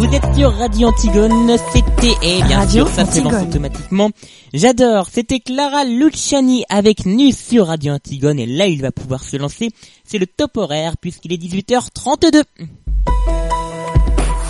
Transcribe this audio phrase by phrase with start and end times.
[0.00, 4.08] Vous êtes sur Radio Antigone, c'était, et bien sûr, ça se lance automatiquement.
[4.54, 9.36] J'adore, c'était Clara Luciani avec Nu sur Radio Antigone, et là il va pouvoir se
[9.36, 9.68] lancer.
[10.02, 12.44] C'est le top horaire puisqu'il est 18h32.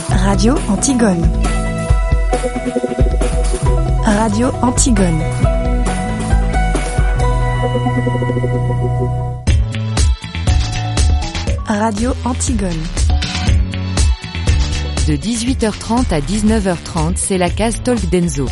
[0.09, 1.29] Radio Antigone.
[4.05, 5.21] Radio Antigone.
[11.67, 13.00] Radio Antigone.
[15.11, 18.47] De 18h30 à 19h30, c'est la case Talk Denzo.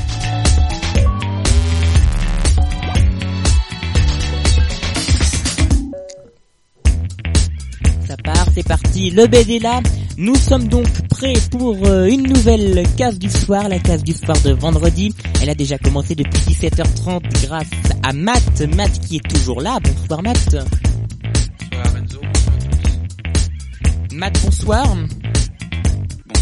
[8.09, 9.81] Ça part, c'est parti, le bed est là.
[10.17, 14.37] Nous sommes donc prêts pour euh, une nouvelle case du soir, la case du soir
[14.45, 15.15] de vendredi.
[15.41, 17.71] Elle a déjà commencé depuis 17h30 grâce
[18.03, 18.63] à Matt.
[18.75, 19.79] Matt qui est toujours là.
[19.81, 20.45] Bonsoir Matt.
[20.51, 24.17] Bonsoir Enzo, bonsoir à tous.
[24.17, 24.97] Matt, bonsoir.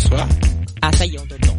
[0.08, 0.28] Bonsoir.
[0.82, 1.56] Ah, ça y est, on t'entend.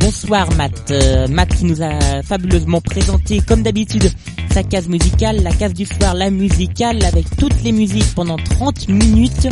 [0.00, 0.90] Bonsoir Matt.
[0.90, 4.10] Euh, Matt qui nous a fabuleusement présenté, comme d'habitude,
[4.52, 8.88] sa case musicale, la case du soir, la musicale, avec toutes les musiques pendant 30
[8.88, 9.48] minutes.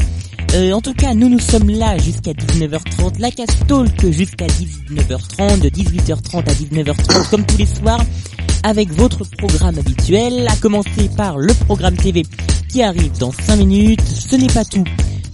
[0.55, 5.61] Euh, en tout cas, nous nous sommes là jusqu'à 19h30, la case talk jusqu'à 19h30,
[5.61, 8.05] de 18h30 à 19h30, comme tous les soirs,
[8.65, 12.25] avec votre programme habituel, à commencer par le programme TV
[12.69, 14.03] qui arrive dans 5 minutes.
[14.03, 14.85] Ce n'est pas tout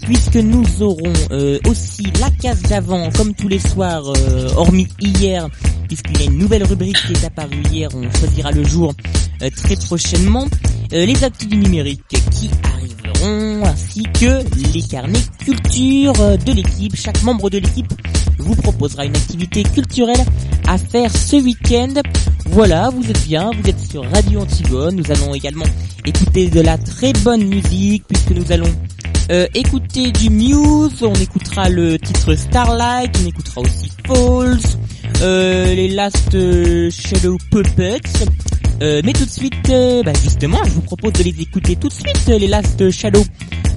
[0.09, 5.47] puisque nous aurons euh, aussi la case d'avant, comme tous les soirs, euh, hormis hier,
[5.87, 8.95] puisqu'il y a une nouvelle rubrique qui est apparue hier, on choisira le jour
[9.43, 10.47] euh, très prochainement,
[10.91, 14.43] les actes du numérique qui arriveront, ainsi que
[14.73, 16.97] les carnets culture de l'équipe.
[16.97, 17.93] Chaque membre de l'équipe
[18.39, 20.25] vous proposera une activité culturelle
[20.67, 21.93] à faire ce week-end.
[22.47, 25.67] Voilà, vous êtes bien, vous êtes sur Radio Antigone, nous allons également
[26.07, 28.73] écouter de la très bonne musique, puisque nous allons
[29.31, 34.59] euh, écoutez du Muse, on écoutera le titre Starlight, on écoutera aussi Falls,
[35.21, 38.01] euh, les Last euh, Shadow Puppets.
[38.81, 39.71] Euh, mais tout de suite,
[40.05, 43.23] bah justement, je vous propose de les écouter tout de suite, les Last Shadow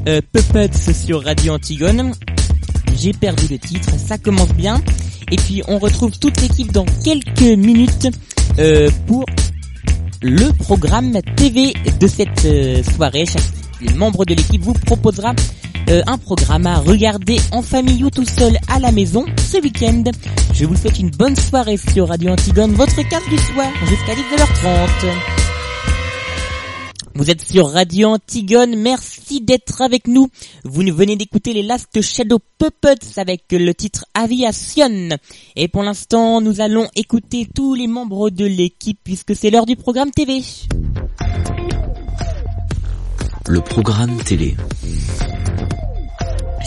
[0.05, 2.13] Puppets sur Radio Antigone.
[2.95, 4.81] J'ai perdu le titre, ça commence bien.
[5.31, 8.07] Et puis on retrouve toute l'équipe dans quelques minutes
[9.07, 9.25] pour
[10.21, 12.47] le programme TV de cette
[12.95, 13.25] soirée.
[13.81, 15.33] Les membres de l'équipe vous proposera
[15.89, 20.03] euh, un programme à regarder en famille ou tout seul à la maison ce week-end.
[20.53, 25.41] Je vous souhaite une bonne soirée sur Radio Antigone, votre carte du soir jusqu'à 19h30.
[27.13, 30.29] Vous êtes sur Radio Antigone, merci d'être avec nous.
[30.63, 35.09] Vous venez d'écouter les Last Shadow Puppets avec le titre Aviation.
[35.57, 39.75] Et pour l'instant, nous allons écouter tous les membres de l'équipe puisque c'est l'heure du
[39.75, 40.41] programme TV
[43.47, 44.55] le programme télé.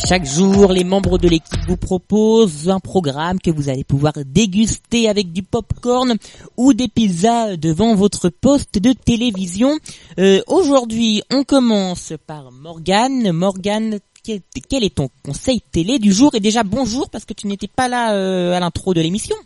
[0.07, 5.09] Chaque jour, les membres de l'équipe vous proposent un programme que vous allez pouvoir déguster
[5.09, 6.17] avec du popcorn
[6.57, 9.79] ou des pizzas devant votre poste de télévision.
[10.19, 13.33] Euh, aujourd'hui, on commence par Morgane.
[13.33, 16.35] Morgane, quel est ton conseil télé du jour?
[16.35, 19.37] Et déjà bonjour parce que tu n'étais pas là euh, à l'intro de l'émission.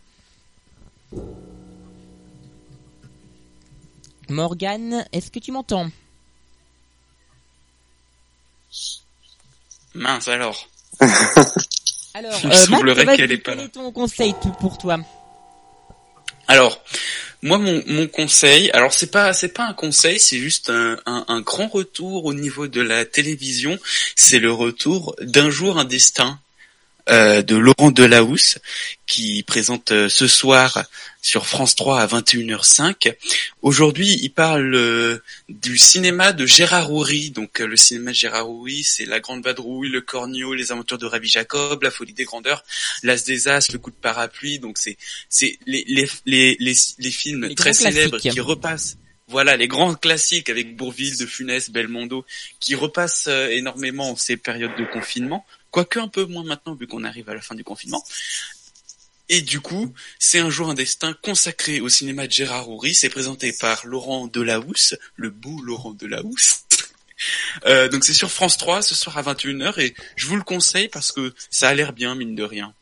[4.31, 5.89] Morgane, est-ce que tu m'entends?
[9.95, 10.69] Mince alors.
[12.15, 13.43] alors, euh, quel est
[13.73, 14.99] ton conseil pour toi
[16.47, 16.83] Alors,
[17.43, 21.41] moi mon, mon conseil, alors c'est pas c'est pas un conseil, c'est juste un, un,
[21.41, 23.79] grand retour au niveau de la télévision.
[24.17, 26.39] C'est le retour d'un jour un destin
[27.11, 28.59] euh, de Laurent Delahousse
[29.07, 30.85] qui présente euh, ce soir
[31.23, 33.15] sur France 3 à 21h05.
[33.63, 35.19] Aujourd'hui, il parle euh,
[35.49, 37.31] du cinéma de Gérard Houry.
[37.31, 41.07] Donc le cinéma de Gérard Houry, c'est La Grande Vadrouille, Le Cornio, Les Aventures de
[41.07, 42.63] Rabbi Jacob, La Folie des Grandeurs,
[43.03, 44.59] L'As des As, Le Coup de Parapluie.
[44.59, 44.99] Donc c'est
[45.31, 48.99] c'est les les les les, films très célèbres qui repassent
[49.29, 52.27] voilà les grands classiques avec Bourville, De Funès, Belmondo,
[52.61, 57.05] qui repassent énormément en ces périodes de confinement quoique un peu moins maintenant vu qu'on
[57.05, 58.03] arrive à la fin du confinement.
[59.29, 62.95] Et du coup, c'est un jour un destin consacré au cinéma de Gérard Houry.
[62.95, 66.65] C'est présenté par Laurent Delahousse, le beau Laurent Delahousse.
[67.67, 70.89] Euh, donc c'est sur France 3 ce soir à 21h et je vous le conseille
[70.89, 72.73] parce que ça a l'air bien mine de rien.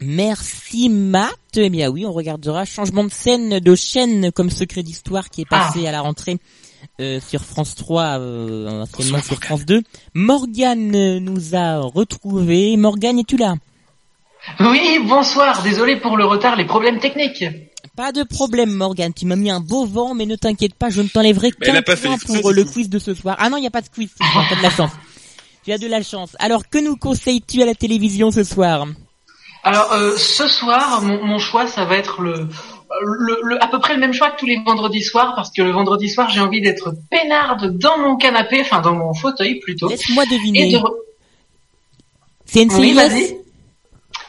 [0.00, 1.36] Merci Matt.
[1.54, 5.48] Eh bien oui, on regardera changement de scène de chaîne comme secret d'histoire qui est
[5.48, 5.88] passé ah.
[5.88, 6.38] à la rentrée
[7.00, 9.82] euh, sur France 3, euh, anciennement sur France 2.
[10.14, 12.76] Morgane nous a retrouvé.
[12.76, 13.54] Morgane, es-tu là?
[14.60, 15.62] Oui, bonsoir.
[15.62, 17.44] Désolé pour le retard, les problèmes techniques.
[17.96, 19.12] Pas de problème, Morgane.
[19.12, 22.18] Tu m'as mis un beau vent, mais ne t'inquiète pas, je ne t'enlèverai qu'un point
[22.18, 23.36] pour le quiz de ce soir.
[23.38, 24.10] Ah non, il n'y a pas de quiz.
[24.18, 24.92] T'as de la chance.
[25.64, 26.36] Tu as de la chance.
[26.38, 28.86] Alors, que nous conseilles-tu à la télévision ce soir?
[29.64, 32.48] Alors, euh, ce soir, mon, mon choix, ça va être le,
[33.02, 35.62] le, le- à peu près le même choix que tous les vendredis soirs, parce que
[35.62, 39.88] le vendredi soir, j'ai envie d'être peinarde dans mon canapé, enfin dans mon fauteuil plutôt.
[39.88, 40.72] Laisse-moi deviner.
[40.72, 40.78] de...
[40.78, 40.94] re-
[42.44, 43.36] C'est NCIS Oui, vas-y.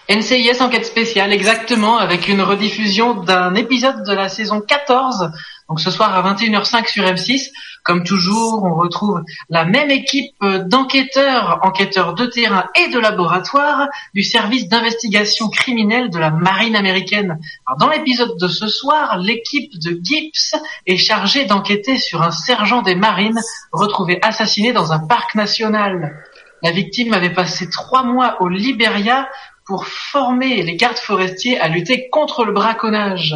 [0.09, 5.31] NCIS enquête spéciale, exactement, avec une rediffusion d'un épisode de la saison 14.
[5.69, 7.49] Donc ce soir à 21h05 sur M6.
[7.83, 13.87] Comme toujours, on retrouve la même équipe euh, d'enquêteurs, enquêteurs de terrain et de laboratoire
[14.13, 17.39] du service d'investigation criminelle de la marine américaine.
[17.65, 22.81] Alors, dans l'épisode de ce soir, l'équipe de Gibbs est chargée d'enquêter sur un sergent
[22.81, 23.39] des marines
[23.71, 26.23] retrouvé assassiné dans un parc national.
[26.63, 29.29] La victime avait passé trois mois au Liberia
[29.65, 33.35] pour former les gardes forestiers à lutter contre le braconnage.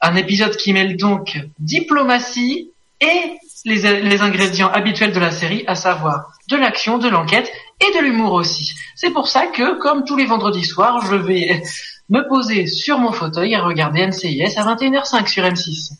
[0.00, 2.70] Un épisode qui mêle donc diplomatie
[3.00, 7.50] et les, ingrédients habituels de la série, à savoir de l'action, de l'enquête
[7.80, 8.74] et de l'humour aussi.
[8.94, 11.62] C'est pour ça que, comme tous les vendredis soirs, je vais
[12.08, 15.92] me poser sur mon fauteuil et regarder NCIS à 21h05 sur M6.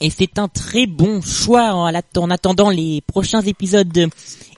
[0.00, 4.08] Et c'est un très bon choix en attendant les prochains épisodes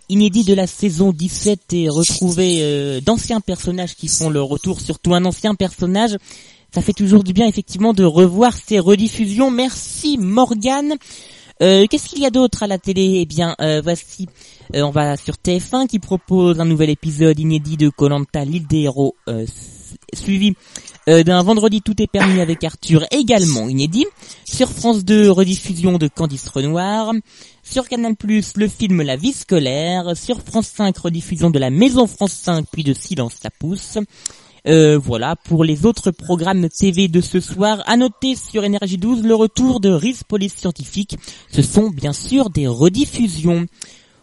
[0.09, 5.15] inédits de la saison 17 et retrouver euh, d'anciens personnages qui font le retour, surtout
[5.15, 6.17] un ancien personnage.
[6.75, 9.51] Ça fait toujours du bien effectivement de revoir ces rediffusions.
[9.51, 10.95] Merci Morgane.
[11.61, 13.19] Euh, Qu'est-ce qu'il y a d'autre à la télé?
[13.21, 14.27] Eh bien, euh, voici,
[14.75, 18.81] euh, on va sur TF1 qui propose un nouvel épisode inédit de Colanta, l'île des
[18.81, 19.15] héros,
[20.15, 20.55] suivi
[21.07, 24.07] d'un vendredi tout est permis avec Arthur, également inédit.
[24.45, 27.13] Sur France 2, rediffusion de Candice Renoir.
[27.63, 28.15] Sur Canal+,
[28.57, 30.17] le film La vie scolaire.
[30.17, 33.99] Sur France 5, rediffusion de La Maison France 5, puis de Silence la pousse.
[34.69, 39.25] Euh, voilà, pour les autres programmes TV de ce soir, à noter sur Énergie 12
[39.25, 41.17] le retour de RIS Police Scientifique.
[41.51, 43.67] Ce sont bien sûr des rediffusions.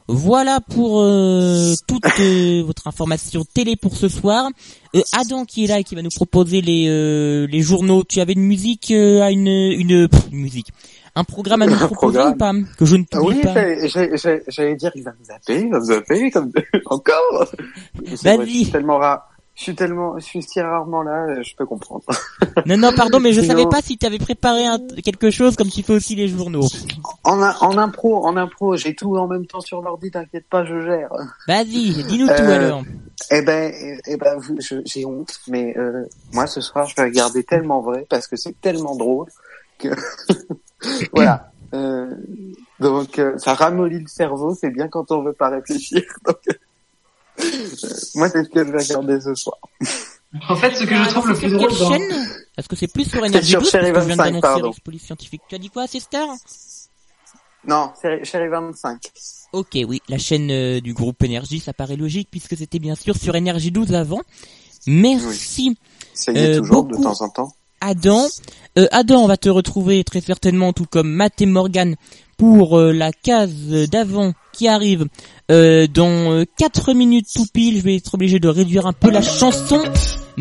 [0.08, 4.50] Voilà pour euh, toute euh, votre information télé pour ce soir.
[4.96, 8.04] Euh, Adam qui est là et qui va nous proposer les euh, les journaux.
[8.08, 10.70] Tu avais une musique à une une, pff, une musique,
[11.16, 12.54] un programme à nous proposer ou pas.
[12.78, 13.54] Que je ne Ah oui, pas.
[13.54, 16.52] j'allais- dire, il va me zapper, il va me zapper, comme
[16.86, 17.46] encore.
[18.24, 18.72] Vas-y.
[18.72, 19.26] Tellement rare.
[19.60, 22.06] Je suis tellement, je suis si rarement là, euh, je peux comprendre.
[22.66, 25.58] Non non pardon, mais je Sinon- savais pas si tu avais préparé un- quelque chose
[25.58, 26.66] comme tu fais aussi les journaux.
[27.26, 30.80] En, en impro, en impro, j'ai tout en même temps sur l'ordi, t'inquiète pas, je
[30.86, 31.10] gère.
[31.46, 32.84] Vas-y, dis-nous tout Euh, alors.
[33.32, 34.40] Eh ben, eh- eh ben,
[34.86, 38.60] j'ai honte, mais euh, moi ce soir, je vais regarder tellement vrai parce que c'est
[38.62, 39.28] tellement drôle
[39.78, 39.90] que
[41.14, 41.52] voilà.
[41.74, 42.10] Euh,
[42.80, 46.02] donc, euh, ça ramollit le cerveau, c'est bien quand on veut pas réfléchir.
[46.26, 46.38] Donc,
[48.16, 49.58] moi, c'est ce que je vais regarder ce soir.
[50.48, 51.90] En fait, ce que je trouve le plus Sur drôle quelle dans...
[51.92, 54.82] chaîne Parce que c'est plus sur sur 12 parce Chérie que je viens 25, d'annoncer
[54.84, 55.42] Police Scientifique.
[55.50, 56.24] Tu as dit quoi, Sister?
[57.68, 59.02] Non, c'est Chérie 25.
[59.54, 63.16] Ok, oui, la chaîne euh, du groupe Énergie, ça paraît logique puisque c'était bien sûr
[63.18, 64.22] sur Énergie 12 avant.
[64.86, 65.76] Merci
[66.14, 66.98] Ça y est Euh, toujours beaucoup.
[67.00, 67.52] de temps en temps.
[67.82, 68.28] Adam.
[68.78, 71.96] Euh, Adam, on va te retrouver très certainement, tout comme Matt et Morgan,
[72.40, 73.52] pour euh, la case
[73.92, 75.06] d'avant qui arrive
[75.52, 77.78] euh, dans 4 minutes tout pile.
[77.78, 79.80] Je vais être obligé de réduire un peu la chanson.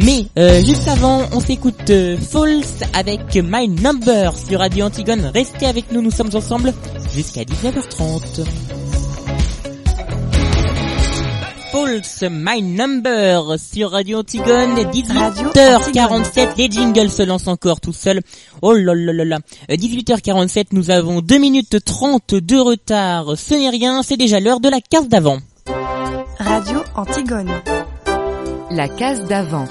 [0.00, 5.30] Mais euh, juste avant, on s'écoute euh, False avec My Number sur Radio Antigone.
[5.34, 6.72] Restez avec nous, nous sommes ensemble
[7.12, 8.44] jusqu'à 19h30.
[11.72, 18.20] False My Number sur Radio Antigone, 18h47, les jingles se lancent encore tout seuls.
[18.62, 19.38] Oh là là là là.
[19.70, 23.36] Euh, 18h47, nous avons 2 minutes 30 de retard.
[23.36, 25.38] Ce n'est rien, c'est déjà l'heure de la case d'avant.
[26.38, 27.52] Radio Antigone.
[28.70, 29.66] La case d'avant.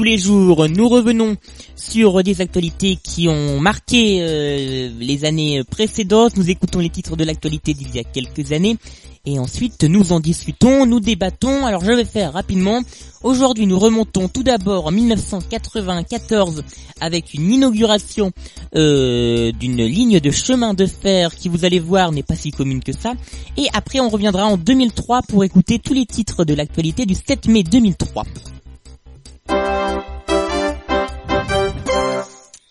[0.00, 1.36] Tous les jours, nous revenons
[1.76, 6.38] sur des actualités qui ont marqué euh, les années précédentes.
[6.38, 8.78] Nous écoutons les titres de l'actualité d'il y a quelques années.
[9.26, 11.66] Et ensuite, nous en discutons, nous débattons.
[11.66, 12.80] Alors, je vais faire rapidement.
[13.22, 16.64] Aujourd'hui, nous remontons tout d'abord en 1994
[17.02, 18.32] avec une inauguration
[18.76, 22.82] euh, d'une ligne de chemin de fer qui, vous allez voir, n'est pas si commune
[22.82, 23.12] que ça.
[23.58, 27.48] Et après, on reviendra en 2003 pour écouter tous les titres de l'actualité du 7
[27.48, 28.24] mai 2003.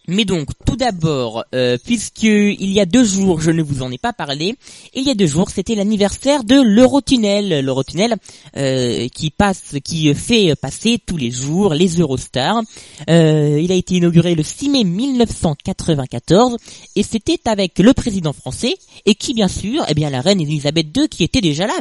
[0.09, 3.91] Mais donc, tout d'abord, euh, puisque il y a deux jours, je ne vous en
[3.91, 4.55] ai pas parlé,
[4.95, 8.15] il y a deux jours, c'était l'anniversaire de l'Eurotunnel, l'Eurotunnel
[8.57, 12.63] euh, qui passe, qui fait passer tous les jours les Eurostars.
[13.09, 16.57] Euh, il a été inauguré le 6 mai 1994
[16.95, 18.73] et c'était avec le président français
[19.05, 21.75] et qui, bien sûr, eh bien la reine Elisabeth II qui était déjà là.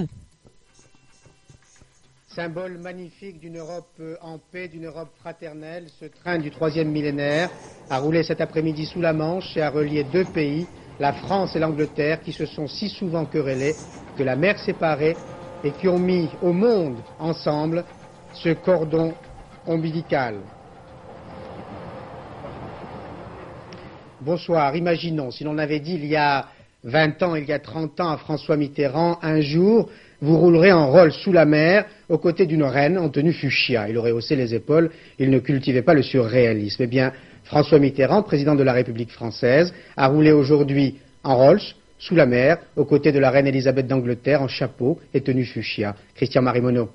[2.35, 7.50] Symbole magnifique d'une Europe euh, en paix, d'une Europe fraternelle, ce train du troisième millénaire
[7.88, 10.66] a roulé cet après-midi sous la Manche et a relié deux pays,
[11.00, 13.76] la France et l'Angleterre qui se sont si souvent querellés
[14.18, 15.16] que la mer séparée
[15.64, 17.85] et qui ont mis au monde ensemble
[18.35, 19.14] ce cordon
[19.66, 20.37] ombilical.
[24.20, 26.47] Bonsoir, imaginons si l'on avait dit il y a
[26.85, 29.88] 20 ans, il y a 30 ans à François Mitterrand, un jour,
[30.20, 33.88] vous roulerez en rôle sous la mer aux côtés d'une reine en tenue fuchsia.
[33.88, 36.82] Il aurait haussé les épaules, il ne cultivait pas le surréalisme.
[36.82, 37.12] Eh bien,
[37.44, 41.60] François Mitterrand, président de la République française, a roulé aujourd'hui en Rolls,
[41.98, 45.94] sous la mer, aux côtés de la reine Elisabeth d'Angleterre, en chapeau et tenue fuchsia.
[46.14, 46.88] Christian Marimono.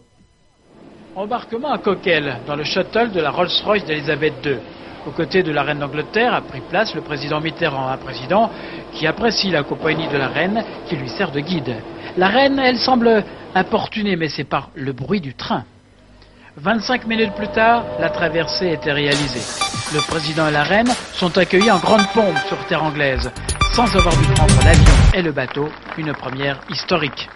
[1.15, 4.57] Embarquement à Coquel, dans le shuttle de la Rolls-Royce d'Elisabeth II.
[5.05, 8.49] Aux côtés de la reine d'Angleterre a pris place le président Mitterrand, un président
[8.93, 11.75] qui apprécie la compagnie de la reine qui lui sert de guide.
[12.15, 13.23] La reine, elle semble
[13.55, 15.63] importunée, mais c'est par le bruit du train.
[16.57, 19.41] 25 minutes plus tard, la traversée était réalisée.
[19.95, 23.31] Le président et la reine sont accueillis en grande pompe sur terre anglaise,
[23.73, 27.27] sans avoir dû prendre l'avion et le bateau, une première historique.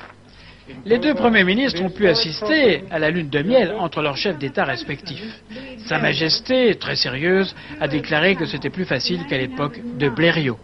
[0.85, 4.37] Les deux premiers ministres ont pu assister à la lune de miel entre leurs chefs
[4.37, 5.41] d'État respectifs.
[5.87, 10.59] Sa Majesté, très sérieuse, a déclaré que c'était plus facile qu'à l'époque de Blériot.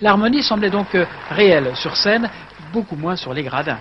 [0.00, 0.96] L'harmonie semblait donc
[1.30, 2.30] réelle sur scène,
[2.72, 3.78] beaucoup moins sur les gradins.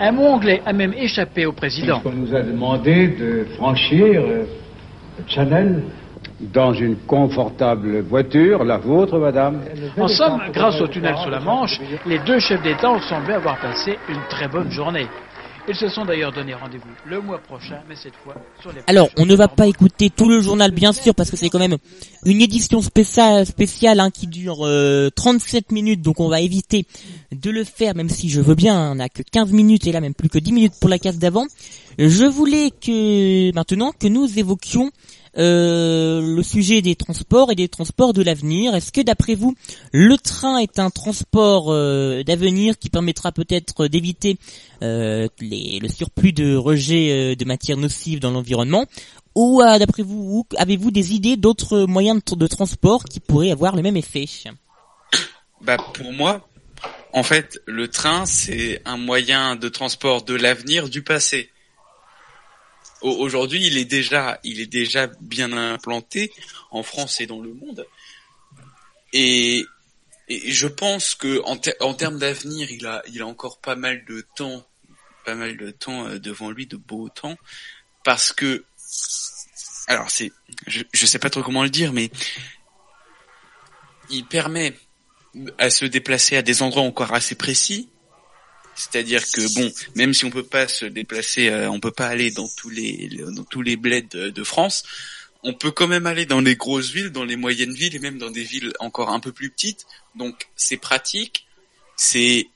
[0.00, 2.00] Un mot anglais a même échappé au président.
[2.04, 4.46] On nous a demandé de franchir le
[5.28, 5.82] Channel
[6.40, 9.60] dans une confortable voiture, la vôtre, madame.
[9.96, 13.58] En somme, grâce au tunnel sous la Manche, les deux chefs d'État ont semblé avoir
[13.58, 15.06] passé une très bonne journée.
[15.68, 18.80] Ils se sont d'ailleurs donné rendez-vous le mois prochain, mais cette fois sur les...
[18.88, 21.60] Alors, on ne va pas écouter tout le journal, bien sûr, parce que c'est quand
[21.60, 21.76] même
[22.24, 26.84] une édition spéciale, spéciale hein, qui dure euh, 37 minutes, donc on va éviter
[27.30, 30.00] de le faire, même si je veux bien, on n'a que 15 minutes, et là
[30.00, 31.46] même plus que 10 minutes pour la case d'avant.
[31.96, 34.90] Je voulais que, maintenant, que nous évoquions
[35.34, 38.74] le sujet des transports et des transports de l'avenir.
[38.74, 39.54] Est-ce que d'après vous,
[39.92, 44.38] le train est un transport euh, d'avenir qui permettra peut-être d'éviter
[44.82, 48.86] euh, le surplus de rejet euh, de matières nocives dans l'environnement?
[49.34, 53.76] Ou euh, d'après vous, ou avez-vous des idées d'autres moyens de transport qui pourraient avoir
[53.76, 54.26] le même effet?
[55.62, 56.46] Bah pour moi,
[57.12, 61.50] en fait, le train c'est un moyen de transport de l'avenir du passé.
[63.02, 66.32] Au- Aujourd'hui, il est déjà, il est déjà bien implanté
[66.70, 67.86] en France et dans le monde.
[69.12, 69.66] Et,
[70.28, 74.24] je pense que en, ter- termes d'avenir, il a, il a encore pas mal de
[74.36, 74.66] temps,
[75.24, 77.36] pas mal de temps euh, devant lui, de beau temps,
[78.04, 78.64] parce que,
[79.88, 80.32] alors c'est,
[80.66, 82.10] je, je sais pas trop comment le dire, mais
[84.10, 84.74] il permet
[85.58, 87.88] à se déplacer à des endroits encore assez précis.
[88.74, 92.30] C'est-à-dire que bon, même si on peut pas se déplacer, euh, on peut pas aller
[92.30, 94.84] dans tous les dans tous les bleds de, France,
[95.42, 98.18] on peut quand même aller dans les grosses villes, dans les moyennes villes et même
[98.18, 99.86] dans des villes encore un peu plus petites.
[100.14, 101.46] Donc c'est pratique,
[101.96, 102.48] c'est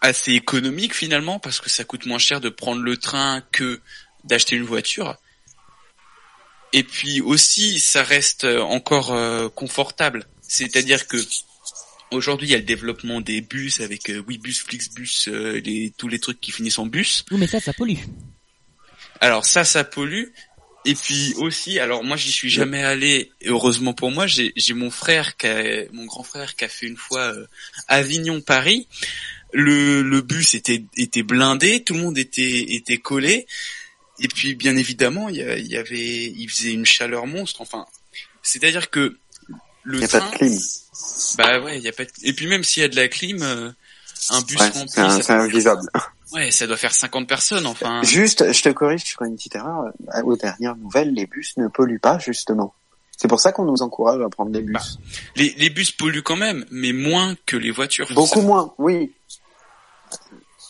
[0.00, 3.80] assez économique finalement parce que ça coûte moins cher de prendre le train que
[4.24, 5.16] d'acheter une voiture.
[6.74, 10.26] Et puis aussi, ça reste encore euh, confortable.
[10.42, 11.16] C'est-à-dire que
[12.14, 16.08] aujourd'hui, il y a le développement des bus avec euh, Webus, Flixbus, euh, les, tous
[16.08, 17.24] les trucs qui finissent en bus.
[17.30, 17.98] Oui, mais ça, ça pollue.
[19.20, 20.24] Alors ça, ça pollue.
[20.86, 23.30] Et puis aussi, alors moi j'y suis jamais allé.
[23.40, 26.86] et Heureusement pour moi, j'ai mon frère, qui a, mon grand frère, qui a fait
[26.86, 27.46] une fois euh,
[27.88, 28.86] Avignon Paris.
[29.52, 33.46] Le, le bus était était blindé, tout le monde était était collé.
[34.20, 37.62] Et puis bien évidemment, il y, a- il y avait, il faisait une chaleur monstre.
[37.62, 37.86] Enfin,
[38.42, 39.16] c'est-à-dire que
[39.84, 40.58] le Il n'y a train, pas de clim.
[41.38, 42.04] bah ouais, y a pas.
[42.04, 42.10] De...
[42.22, 43.70] Et puis même s'il y a de la clim, euh,
[44.30, 45.88] un bus Ouais, rempli, c'est invivable.
[46.32, 47.66] Ouais, ça doit faire 50 personnes.
[47.66, 48.02] Enfin.
[48.02, 49.92] Juste, je te corrige, je ferai une petite erreur.
[50.24, 52.74] Aux dernières nouvelles, les bus ne polluent pas, justement.
[53.16, 54.74] C'est pour ça qu'on nous encourage à prendre des bus.
[54.74, 54.82] Bah,
[55.36, 58.08] Les, les bus polluent quand même, mais moins que les voitures.
[58.14, 59.12] Beaucoup Ça- moins, oui.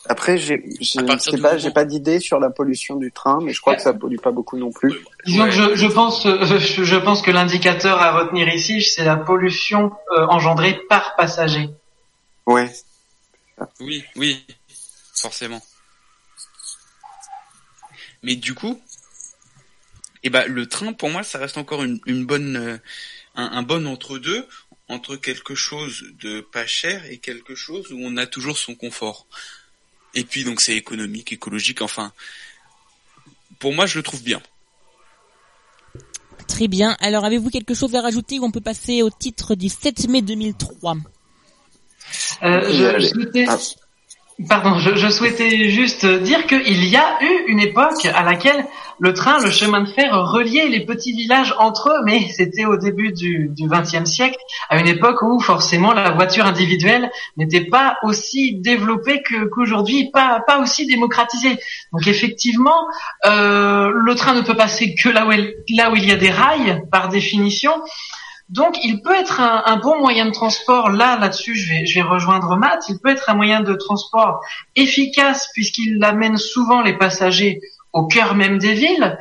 [0.06, 3.60] Après, j'ai, sais pas, moment- j'ai pas d'idée sur la pollution du train, mais je
[3.60, 4.92] crois que ça pollue pas beaucoup non plus.
[5.24, 9.04] Disons que je, je pense, euh, je, je pense que l'indicateur à retenir ici, c'est
[9.04, 11.70] la pollution euh, engendrée par passager.
[12.46, 12.70] Ouais.
[13.80, 14.44] Oui, oui,
[15.14, 15.62] forcément.
[18.22, 18.80] Mais du coup,
[20.22, 22.78] eh ben le train pour moi ça reste encore une, une bonne, euh,
[23.36, 24.46] un, un bon entre deux
[24.88, 29.26] entre quelque chose de pas cher et quelque chose où on a toujours son confort.
[30.14, 32.12] Et puis donc c'est économique, écologique, enfin.
[33.58, 34.40] Pour moi je le trouve bien.
[36.46, 36.96] Très bien.
[37.00, 40.22] Alors, avez-vous quelque chose à rajouter ou on peut passer au titre du 7 mai
[40.22, 40.94] 2003
[42.42, 43.08] Euh, je, allez.
[43.08, 43.46] je souhaitais.
[44.48, 48.66] Pardon, je, souhaitais juste dire qu'il y a eu une époque à laquelle
[48.98, 52.76] le train, le chemin de fer reliait les petits villages entre eux, mais c'était au
[52.76, 54.38] début du XXe siècle,
[54.70, 60.58] à une époque où forcément la voiture individuelle n'était pas aussi développée qu'aujourd'hui, pas, pas
[60.58, 61.56] aussi démocratisée.
[61.92, 62.88] Donc effectivement,
[63.26, 67.08] euh, le train ne peut passer que là où il y a des rails, par
[67.08, 67.72] définition.
[68.50, 70.90] Donc, il peut être un, bon moyen de transport.
[70.90, 72.84] Là, là-dessus, je vais, je vais rejoindre Matt.
[72.88, 74.40] Il peut être un moyen de transport
[74.76, 77.60] efficace puisqu'il amène souvent les passagers
[77.92, 79.18] au cœur même des villes.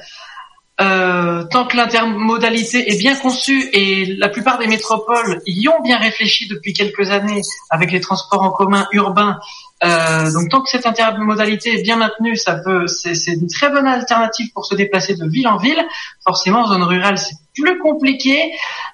[0.82, 6.00] Euh, tant que l'intermodalité est bien conçue et la plupart des métropoles y ont bien
[6.00, 9.40] réfléchi depuis quelques années avec les transports en commun urbains,
[9.84, 13.88] euh, donc tant que cette intermodalité est bien maintenue, ça peut, c'est une très bonne
[13.88, 15.84] alternative pour se déplacer de ville en ville.
[16.26, 18.52] Forcément, en zone rurale, c'est plus compliqué.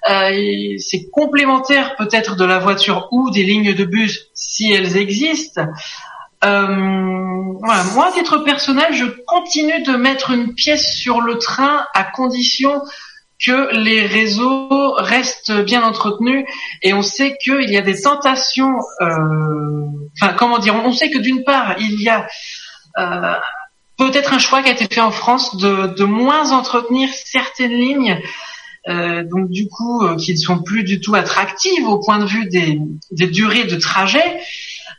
[0.09, 5.61] Euh, c'est complémentaire peut-être de la voiture ou des lignes de bus si elles existent.
[6.43, 6.67] Euh,
[7.59, 7.83] voilà.
[7.93, 12.81] Moi, à titre personnel, je continue de mettre une pièce sur le train à condition
[13.43, 16.45] que les réseaux restent bien entretenus
[16.81, 18.75] et on sait qu'il y a des tentations.
[19.01, 19.85] Euh,
[20.21, 22.27] enfin, comment dire On sait que d'une part, il y a
[22.97, 23.35] euh,
[23.97, 28.21] peut-être un choix qui a été fait en France de, de moins entretenir certaines lignes.
[28.87, 32.25] Euh, donc du coup, euh, qui ne sont plus du tout attractives au point de
[32.25, 32.79] vue des,
[33.11, 34.39] des durées de trajet.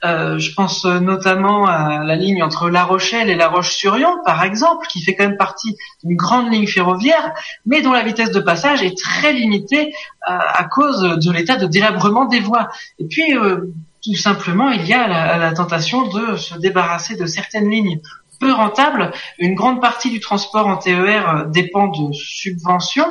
[0.04, 4.87] Euh, je pense notamment à la ligne entre La Rochelle et La Roche-sur-Yon, par exemple,
[4.88, 7.33] qui fait quand même partie d'une grande ligne ferroviaire,
[7.66, 9.92] mais dont la vitesse de passage est très limitée
[10.28, 12.69] euh, à cause de l'état de délabrement des voies.
[12.99, 17.69] Et puis, euh, tout simplement, il y a la tentation de se débarrasser de certaines
[17.69, 18.00] lignes
[18.40, 19.12] peu rentables.
[19.38, 23.07] Une grande partie du transport en TER dépend de subventions.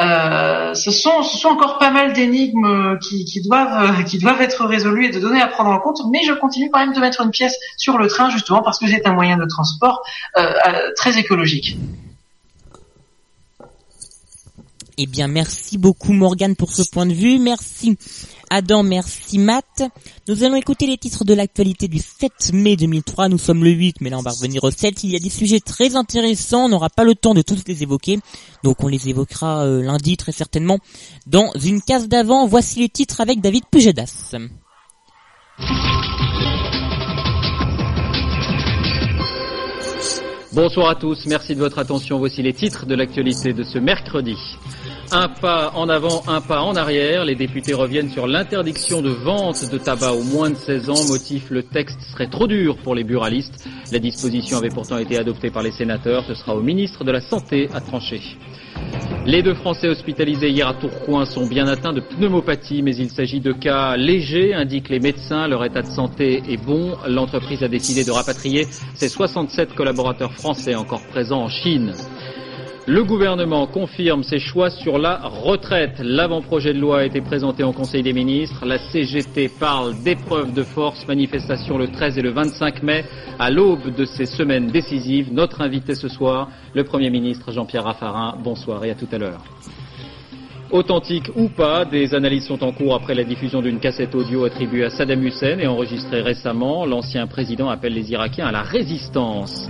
[0.00, 5.10] Euh, ce sont encore pas mal d'énigmes qui, qui doivent qui doivent être résolues et
[5.10, 7.54] de données à prendre en compte, mais je continue quand même de mettre une pièce
[7.76, 10.02] sur le train justement parce que c'est un moyen de transport
[10.38, 11.76] euh, euh très écologique.
[14.96, 17.38] Eh bien, merci beaucoup Morgane pour ce point de vue.
[17.38, 17.96] Merci
[18.52, 19.84] Adam, merci Matt.
[20.26, 23.28] Nous allons écouter les titres de l'actualité du 7 mai 2003.
[23.28, 25.04] Nous sommes le 8, mais là on va revenir au 7.
[25.04, 26.64] Il y a des sujets très intéressants.
[26.64, 28.18] On n'aura pas le temps de tous les évoquer.
[28.64, 30.78] Donc on les évoquera euh, lundi très certainement.
[31.28, 34.34] Dans une case d'avant, voici les titres avec David Pugedas.
[40.52, 42.18] Bonsoir à tous, merci de votre attention.
[42.18, 44.34] Voici les titres de l'actualité de ce mercredi.
[45.12, 47.24] Un pas en avant, un pas en arrière.
[47.24, 51.04] Les députés reviennent sur l'interdiction de vente de tabac aux moins de 16 ans.
[51.08, 53.68] Motif, le texte serait trop dur pour les buralistes.
[53.90, 56.24] La disposition avait pourtant été adoptée par les sénateurs.
[56.28, 58.20] Ce sera au ministre de la Santé à trancher.
[59.26, 63.40] Les deux Français hospitalisés hier à Tourcoing sont bien atteints de pneumopathie, mais il s'agit
[63.40, 65.48] de cas légers, indiquent les médecins.
[65.48, 66.96] Leur état de santé est bon.
[67.08, 71.94] L'entreprise a décidé de rapatrier ses 67 collaborateurs français encore présents en Chine.
[72.92, 76.00] Le gouvernement confirme ses choix sur la retraite.
[76.02, 78.66] L'avant-projet de loi a été présenté en Conseil des ministres.
[78.66, 83.04] La CGT parle d'épreuves de force, manifestation le 13 et le 25 mai,
[83.38, 85.32] à l'aube de ces semaines décisives.
[85.32, 88.34] Notre invité ce soir, le Premier ministre Jean-Pierre Raffarin.
[88.42, 89.44] Bonsoir et à tout à l'heure.
[90.72, 94.84] Authentique ou pas, des analyses sont en cours après la diffusion d'une cassette audio attribuée
[94.84, 96.86] à Saddam Hussein et enregistrée récemment.
[96.86, 99.68] L'ancien président appelle les Irakiens à la résistance.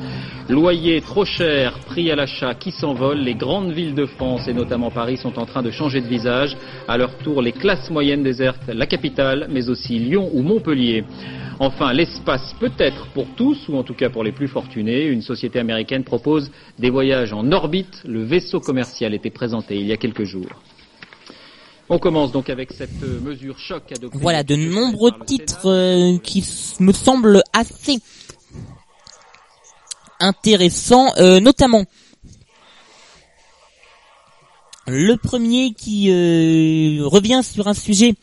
[0.50, 4.90] Loyer trop cher, prix à l'achat qui s'envole, les grandes villes de France et notamment
[4.90, 6.54] Paris sont en train de changer de visage.
[6.86, 11.04] À leur tour, les classes moyennes désertent la capitale, mais aussi Lyon ou Montpellier.
[11.60, 15.06] Enfin, l'espace peut-être pour tous, ou en tout cas pour les plus fortunés.
[15.06, 18.02] Une société américaine propose des voyages en orbite.
[18.06, 20.50] Le vaisseau commercial était présenté il y a quelques jours.
[21.92, 24.16] On commence donc avec cette euh, mesure choc adoptée.
[24.22, 26.46] Voilà, de nombreux titres euh, qui
[26.78, 27.98] me semblent assez
[30.20, 31.84] intéressants, euh, notamment
[34.86, 36.10] le premier qui
[37.00, 38.14] revient sur un sujet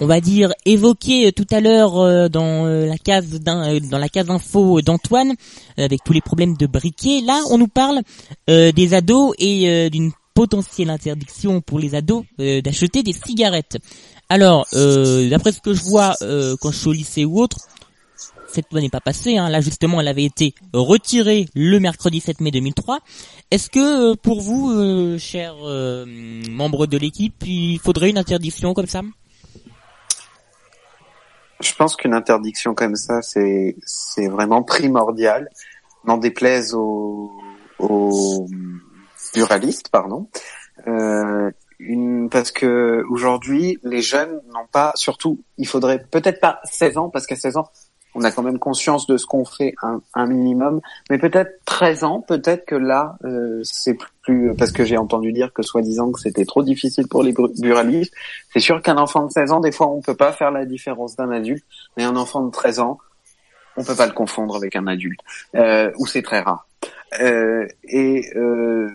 [0.00, 5.34] on va dire évoqué tout à l'heure dans la case dans la case info d'Antoine
[5.76, 7.20] avec tous les problèmes de briquet.
[7.20, 8.00] Là, on nous parle
[8.46, 13.78] des ados et d'une potentielle interdiction pour les ados euh, d'acheter des cigarettes.
[14.28, 17.58] Alors, euh, d'après ce que je vois euh, quand je suis au lycée ou autre,
[18.46, 19.36] cette loi n'est pas passée.
[19.36, 19.48] Hein.
[19.48, 23.00] Là, justement, elle avait été retirée le mercredi 7 mai 2003.
[23.50, 25.56] Est-ce que pour vous, chers
[26.48, 29.02] membres de l'équipe, il faudrait une interdiction comme ça?
[31.58, 35.48] Je pense qu'une interdiction comme ça, c'est vraiment primordial.
[36.04, 37.32] N'en déplaise aux
[39.32, 40.28] pluraliste, pardon.
[40.86, 46.98] Euh, une, parce que aujourd'hui, les jeunes n'ont pas, surtout, il faudrait peut-être pas 16
[46.98, 47.68] ans, parce qu'à 16 ans,
[48.14, 50.80] on a quand même conscience de ce qu'on fait un, un, minimum.
[51.08, 55.52] Mais peut-être 13 ans, peut-être que là, euh, c'est plus parce que j'ai entendu dire
[55.52, 58.12] que soi-disant que c'était trop difficile pour les buralistes.
[58.52, 61.16] C'est sûr qu'un enfant de 16 ans, des fois, on peut pas faire la différence
[61.16, 61.64] d'un adulte,
[61.96, 62.98] mais un enfant de 13 ans,
[63.76, 65.20] on peut pas le confondre avec un adulte,
[65.54, 66.66] euh, ou c'est très rare.
[67.20, 68.90] Euh, et euh,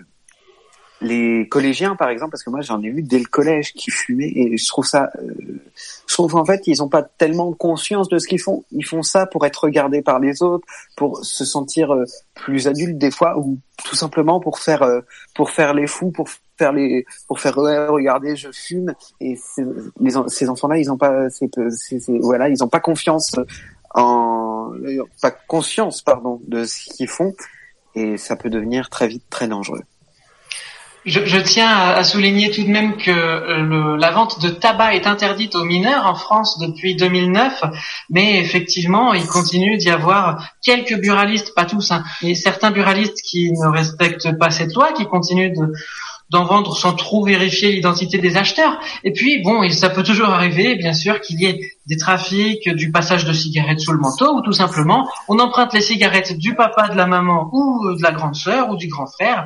[1.04, 4.32] les collégiens, par exemple, parce que moi j'en ai vu dès le collège qui fumaient
[4.34, 5.62] et je trouve ça, euh,
[6.08, 8.64] je trouve en fait ils ont pas tellement conscience de ce qu'ils font.
[8.72, 12.98] Ils font ça pour être regardés par les autres, pour se sentir euh, plus adultes
[12.98, 15.02] des fois, ou tout simplement pour faire euh,
[15.36, 19.38] pour faire les fous, pour faire les pour faire ouais, regardez je fume et
[20.28, 21.50] ces enfants-là ils ont pas c'est
[22.22, 23.36] voilà ils ont pas confiance
[23.94, 24.72] en
[25.22, 27.34] pas conscience pardon de ce qu'ils font
[27.96, 29.82] et ça peut devenir très vite très dangereux.
[31.06, 35.06] Je, tiens à, souligner tout de même que euh, le, la vente de tabac est
[35.06, 37.62] interdite aux mineurs en France depuis 2009,
[38.10, 43.52] mais effectivement, il continue d'y avoir quelques buralistes, pas tous, hein, mais certains buralistes qui
[43.52, 45.74] ne respectent pas cette loi, qui continuent de
[46.34, 48.80] d'en vendre sans trop vérifier l'identité des acheteurs.
[49.04, 52.92] Et puis, bon, ça peut toujours arriver, bien sûr, qu'il y ait des trafics, du
[52.92, 56.88] passage de cigarettes sous le manteau, ou tout simplement, on emprunte les cigarettes du papa,
[56.90, 59.46] de la maman, ou de la grande sœur, ou du grand frère.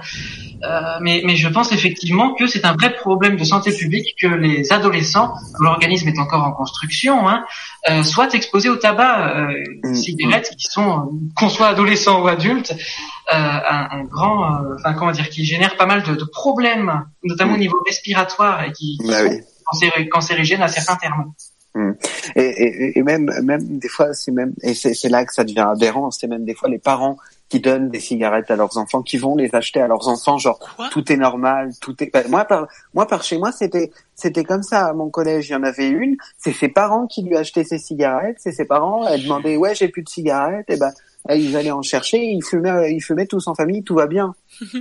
[0.64, 4.28] Euh, mais, mais je pense effectivement que c'est un vrai problème de santé publique que
[4.28, 7.44] les adolescents, l'organisme est encore en construction, hein,
[7.90, 12.72] euh, soient exposés au tabac, euh, mmh, cigarettes qui sont, qu'on soit adolescent ou adulte,
[12.72, 17.06] euh, un, un, grand, euh, enfin comment dire, qui génère pas mal de, de problèmes,
[17.24, 19.30] notamment au niveau respiratoire et qui, qui bah
[19.74, 21.34] sont cancérigènes à certains termes.
[21.76, 21.92] Hmm.
[22.36, 25.68] Et, et, et, même, même des fois, c'est même, et c'est là que ça devient
[25.72, 26.10] aberrant.
[26.10, 27.18] C'est même des fois les parents
[27.50, 30.60] qui donnent des cigarettes à leurs enfants, qui vont les acheter à leurs enfants, genre
[30.92, 32.30] tout est normal, tout est.
[32.30, 34.88] moi, par, moi, par chez moi, c'était, c'était comme ça.
[34.88, 36.18] À mon collège, il y en avait une.
[36.38, 38.38] C'est ses parents qui lui achetaient ses cigarettes.
[38.40, 39.08] C'est ses parents.
[39.08, 40.70] Elle demandait, ouais, j'ai plus de cigarettes.
[40.70, 40.92] Et ben,
[41.30, 44.36] ils allaient en chercher, ils fumaient, ils fumaient tous en famille, tout va bien.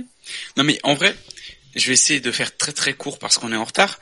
[0.57, 1.15] non mais en vrai,
[1.75, 3.99] je vais essayer de faire très très court parce qu'on est en retard.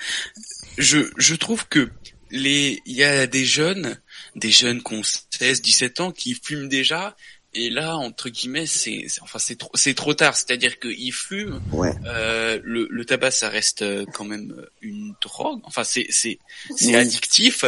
[0.77, 1.89] Je, je trouve que
[2.31, 3.99] les, il y a des jeunes,
[4.35, 7.15] des jeunes qui ont 16, 17 ans qui fument déjà.
[7.57, 10.35] Et là, entre guillemets, c'est, enfin, c'est trop, c'est trop tard.
[10.35, 11.61] C'est-à-dire qu'ils fument.
[11.71, 11.93] Ouais.
[12.05, 15.61] Euh, le, le tabac, ça reste quand même une drogue.
[15.63, 16.37] Enfin, c'est, c'est,
[16.75, 17.63] c'est addictif.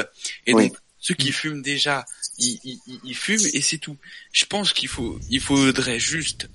[0.46, 0.76] Et donc,
[1.08, 2.06] ceux qui fument déjà,
[2.38, 3.96] ils, fument et c'est tout.
[4.34, 6.50] Je pense qu'il faut, il faudrait juste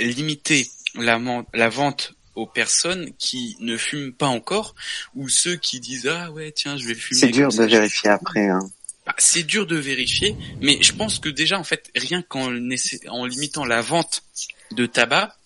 [0.00, 1.20] limiter la,
[1.54, 4.74] la vente aux personnes qui ne fument pas encore
[5.14, 7.20] ou ceux qui disent ah ouais tiens je vais fumer.
[7.20, 8.48] C'est dur de vérifier après.
[8.48, 8.68] Hein.
[9.06, 12.52] Bah, c'est dur de vérifier, mais je pense que déjà en fait rien qu'en
[13.08, 14.24] en limitant la vente
[14.72, 15.36] de tabac,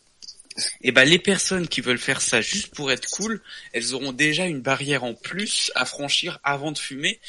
[0.57, 3.43] et eh ben les personnes qui veulent faire ça juste pour être cool,
[3.75, 7.21] elles auront déjà une barrière en plus à franchir avant de fumer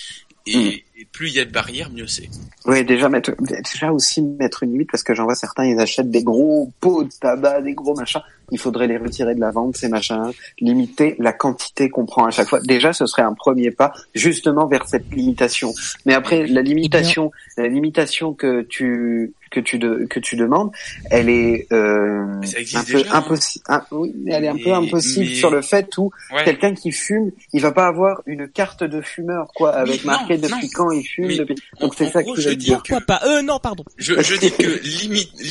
[0.54, 0.60] Hmm.
[0.60, 2.30] Et, plus il y a de barrières, mieux c'est.
[2.66, 6.12] Oui, déjà mettre, déjà aussi mettre une limite parce que j'en vois certains, ils achètent
[6.12, 8.22] des gros pots de tabac, des gros machins.
[8.52, 12.32] Il faudrait les retirer de la vente ces machins, limiter la quantité qu'on prend à
[12.32, 12.60] chaque fois.
[12.62, 15.74] Déjà, ce serait un premier pas justement vers cette limitation.
[16.06, 20.72] Mais après, la limitation, eh la limitation que tu que tu de, que tu demandes,
[21.10, 22.42] elle est euh,
[22.76, 23.66] un peu impossible.
[23.92, 26.12] oui, elle est un peu impossible sur le fait où
[26.46, 30.70] quelqu'un qui fume, il va pas avoir une carte de fumeur quoi avec marqué depuis
[30.70, 31.36] quand il fume.
[31.36, 31.56] Depuis...
[31.80, 32.78] Donc c'est ça que je veux dire.
[32.78, 33.22] Pourquoi pas?
[33.26, 33.84] Euh non, pardon.
[33.98, 34.82] Je, je dis que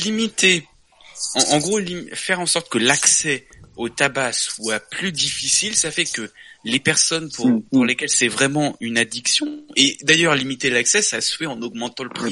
[0.03, 0.65] limiter,
[1.35, 1.79] en, en gros,
[2.13, 6.31] faire en sorte que l'accès au tabac soit plus difficile, ça fait que
[6.67, 7.87] les personnes pour, mm, pour mm.
[7.87, 12.09] lesquelles c'est vraiment une addiction, et d'ailleurs limiter l'accès, ça se fait en augmentant le
[12.09, 12.31] prix,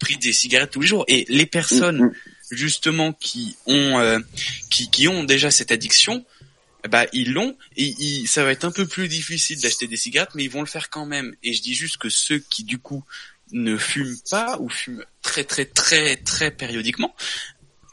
[0.00, 1.04] prix des cigarettes tous les jours.
[1.08, 2.12] Et les personnes mm,
[2.50, 4.18] justement qui ont euh,
[4.70, 6.24] qui, qui ont déjà cette addiction,
[6.88, 7.94] bah ils l'ont et
[8.26, 10.88] ça va être un peu plus difficile d'acheter des cigarettes, mais ils vont le faire
[10.88, 11.34] quand même.
[11.42, 13.04] Et je dis juste que ceux qui du coup
[13.52, 17.14] ne fument pas ou fument très très très très périodiquement,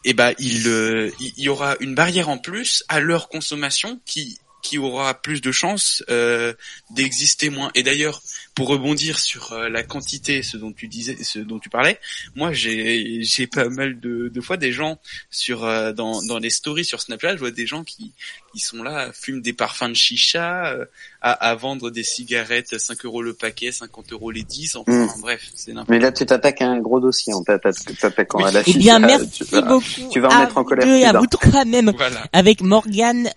[0.06, 4.40] eh ben il, euh, il y aura une barrière en plus à leur consommation qui
[4.68, 6.54] qui aura plus de chances euh,
[6.90, 7.72] d'exister moins.
[7.74, 8.22] Et d'ailleurs,
[8.54, 12.02] pour rebondir sur euh, la quantité, ce dont tu disais, ce dont tu parlais,
[12.36, 15.00] moi j'ai j'ai pas mal de, fois des gens
[15.32, 18.12] sur euh, dans dans les stories sur Snapchat, je vois des gens qui
[18.54, 20.86] qui sont là, fument des parfums de chicha, euh,
[21.22, 25.22] à, à, vendre des cigarettes 5 euros le paquet, 50 euros les 10, enfin hmm.
[25.22, 27.76] bref, c'est n'importe Mais là tu t'attaques à un gros dossier, on t'attaque
[28.44, 28.78] à la chicha.
[28.78, 29.84] Eh bien merci beaucoup.
[30.12, 30.86] Tu vas en mettre en colère.
[30.86, 31.92] Deux, à vous trois même,
[32.34, 33.30] avec Morgane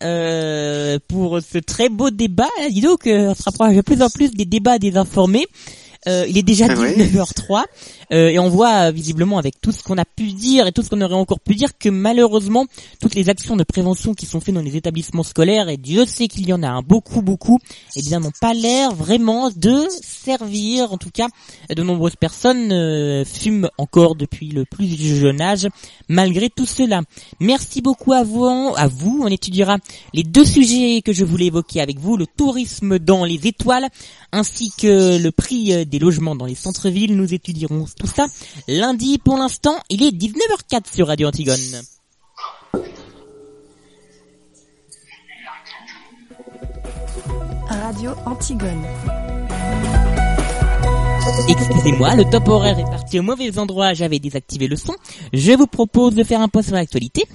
[1.08, 2.48] pour ce très beau débat.
[2.70, 5.46] Dis donc, on se rapproche de plus en plus des débats des informés.
[6.08, 6.94] Euh, il est déjà Ah oui.
[8.10, 10.72] 19h03 euh, et on voit euh, visiblement avec tout ce qu'on a pu dire et
[10.72, 12.66] tout ce qu'on aurait encore pu dire que malheureusement
[13.00, 16.28] toutes les actions de prévention qui sont faites dans les établissements scolaires et Dieu sait
[16.28, 17.58] qu'il y en a un beaucoup beaucoup
[17.96, 21.28] eh bien n'ont pas l'air vraiment de servir en tout cas
[21.74, 25.68] de nombreuses personnes euh, fument encore depuis le plus jeune âge
[26.08, 27.02] malgré tout cela.
[27.40, 28.44] Merci beaucoup à vous,
[28.76, 29.20] à vous.
[29.22, 29.78] On étudiera
[30.14, 33.88] les deux sujets que je voulais évoquer avec vous, le tourisme dans les étoiles
[34.32, 37.16] ainsi que le prix euh, des logements dans les centres-villes.
[37.16, 38.26] Nous étudierons tout ça
[38.66, 39.18] lundi.
[39.18, 41.56] Pour l'instant, il est 19h04 sur Radio Antigone.
[47.68, 48.84] Radio Antigone.
[51.48, 54.94] Excusez-moi, le top horaire est parti au mauvais endroit, j'avais désactivé le son.
[55.32, 57.26] Je vous propose de faire un point sur l'actualité.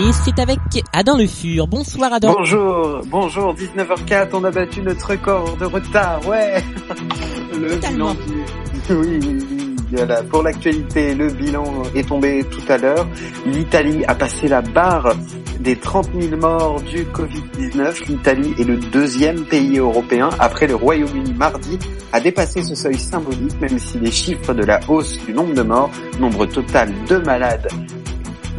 [0.00, 0.58] Et c'est avec
[0.92, 1.66] Adam Le Fur.
[1.66, 2.34] Bonsoir Adam.
[2.38, 6.62] Bonjour, bonjour, 19h04, on a battu notre record de retard, ouais
[7.58, 8.14] Le Totalement.
[8.14, 10.22] bilan du- Oui, oui, oui, voilà.
[10.22, 13.06] Pour l'actualité, le bilan est tombé tout à l'heure.
[13.46, 15.14] L'Italie a passé la barre
[15.60, 18.06] des 30 000 morts du Covid-19.
[18.08, 21.78] L'Italie est le deuxième pays européen, après le Royaume-Uni mardi,
[22.12, 25.62] à dépasser ce seuil symbolique, même si les chiffres de la hausse du nombre de
[25.62, 27.68] morts, nombre total de malades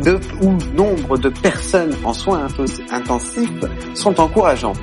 [0.03, 2.47] de, ou nombre de personnes en soins
[2.91, 3.49] intensifs
[3.93, 4.73] sont encourageants.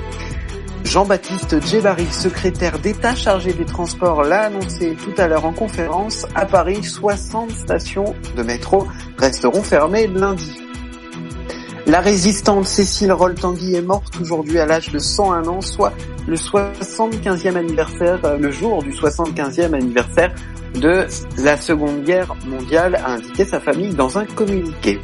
[0.83, 6.25] Jean-Baptiste Djebari, secrétaire d'État chargé des transports, l'a annoncé tout à l'heure en conférence.
[6.33, 10.66] À Paris, 60 stations de métro resteront fermées lundi.
[11.87, 15.93] La résistante Cécile Roll-Tanguy est morte aujourd'hui à l'âge de 101 ans, soit
[16.27, 20.35] le 75e anniversaire, euh, le jour du 75e anniversaire
[20.75, 21.07] de
[21.41, 24.99] la Seconde Guerre mondiale, a indiqué sa famille dans un communiqué.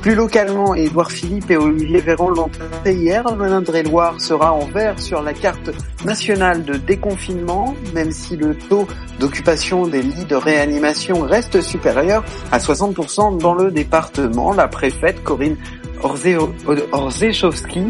[0.00, 5.22] Plus localement, Édouard Philippe et Olivier Véran l'ont annoncé hier, l'Indre-et-Loire sera en vert sur
[5.22, 5.70] la carte
[6.06, 8.86] nationale de déconfinement, même si le taux
[9.18, 14.54] d'occupation des lits de réanimation reste supérieur à 60% dans le département.
[14.54, 15.58] La préfète Corinne
[16.02, 17.88] Orzechowski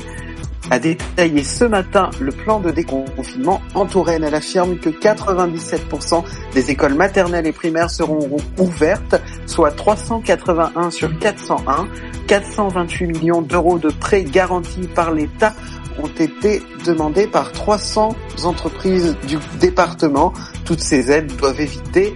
[0.71, 4.25] a détaillé ce matin le plan de déconfinement en Touraine.
[4.25, 6.23] Elle affirme que 97%
[6.55, 11.89] des écoles maternelles et primaires seront ouvertes, soit 381 sur 401.
[12.29, 15.53] 428 millions d'euros de prêts garantis par l'État
[16.01, 20.33] ont été demandés par 300 entreprises du département.
[20.65, 22.15] Toutes ces aides doivent éviter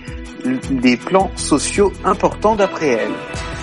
[0.70, 3.53] des plans sociaux importants d'après elle.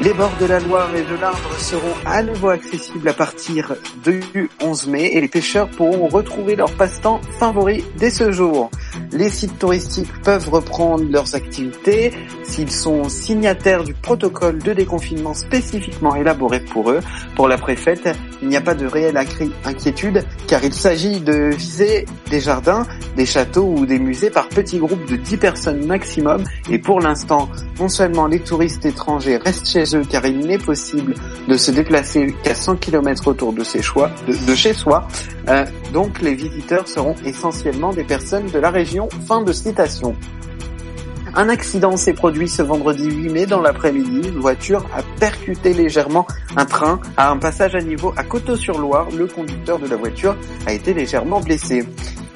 [0.00, 4.48] Les bords de la Loire et de l'Indre seront à nouveau accessibles à partir du
[4.62, 8.70] 11 mai et les pêcheurs pourront retrouver leur passe-temps favori dès ce jour.
[9.10, 12.12] Les sites touristiques peuvent reprendre leurs activités
[12.44, 17.00] s'ils sont signataires du protocole de déconfinement spécifiquement élaboré pour eux.
[17.34, 18.08] Pour la préfète,
[18.40, 19.18] il n'y a pas de réelle
[19.64, 24.78] inquiétude car il s'agit de viser des jardins, des châteaux ou des musées par petits
[24.78, 27.48] groupes de 10 personnes maximum et pour l'instant,
[27.80, 31.14] non seulement les touristes étrangers restent chez car il n'est possible
[31.46, 35.06] de se déplacer qu'à 100 km autour de, ses choix, de, de chez soi,
[35.48, 39.08] euh, donc les visiteurs seront essentiellement des personnes de la région.
[39.26, 40.14] Fin de citation.
[41.34, 44.28] Un accident s'est produit ce vendredi 8 mai dans l'après-midi.
[44.28, 49.08] Une voiture a percuté légèrement un train à un passage à niveau à Coteau-sur-Loire.
[49.16, 51.84] Le conducteur de la voiture a été légèrement blessé.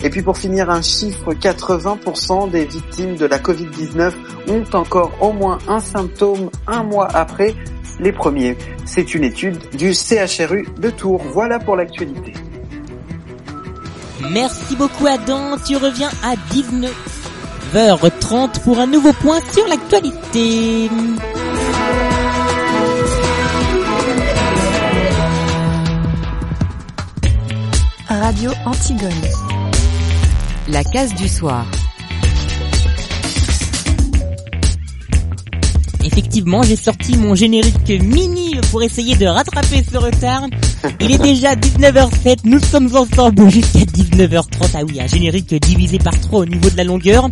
[0.05, 4.13] Et puis pour finir, un chiffre, 80% des victimes de la Covid-19
[4.49, 7.55] ont encore au moins un symptôme un mois après
[8.01, 8.57] les premiers.
[8.85, 11.23] C'est une étude du CHRU de Tours.
[11.33, 12.33] Voilà pour l'actualité.
[14.31, 16.35] Merci beaucoup Adam, tu reviens à
[17.75, 20.89] 19h30 pour un nouveau point sur l'actualité.
[28.09, 29.52] Radio Antigone.
[30.69, 31.67] La case du soir.
[36.05, 40.47] Effectivement, j'ai sorti mon générique mini pour essayer de rattraper ce retard.
[41.01, 44.71] Il est déjà 19h07, nous sommes ensemble jusqu'à 19h30.
[44.75, 47.29] Ah oui, un générique divisé par 3 au niveau de la longueur.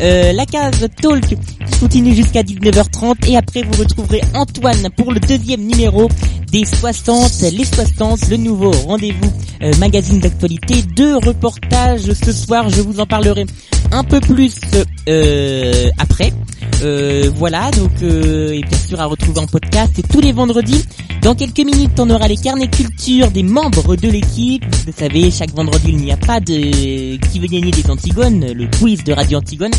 [0.00, 1.36] Euh, la case Talk
[1.80, 6.08] continue jusqu'à 19h30 et après vous retrouverez Antoine pour le deuxième numéro
[6.50, 10.82] des 60, les 60, le nouveau rendez-vous euh, magazine d'actualité.
[10.96, 13.46] Deux reportages ce soir, je vous en parlerai
[13.90, 14.54] un peu plus
[15.08, 16.32] euh, après.
[17.36, 20.84] Voilà, donc et bien sûr à retrouver en podcast et tous les vendredis.
[21.22, 24.64] Dans quelques minutes, on aura les carnets culture des membres de l'équipe.
[24.86, 28.66] Vous savez, chaque vendredi, il n'y a pas de qui veut gagner des Antigones, le
[28.66, 29.70] quiz de Radio Antigone.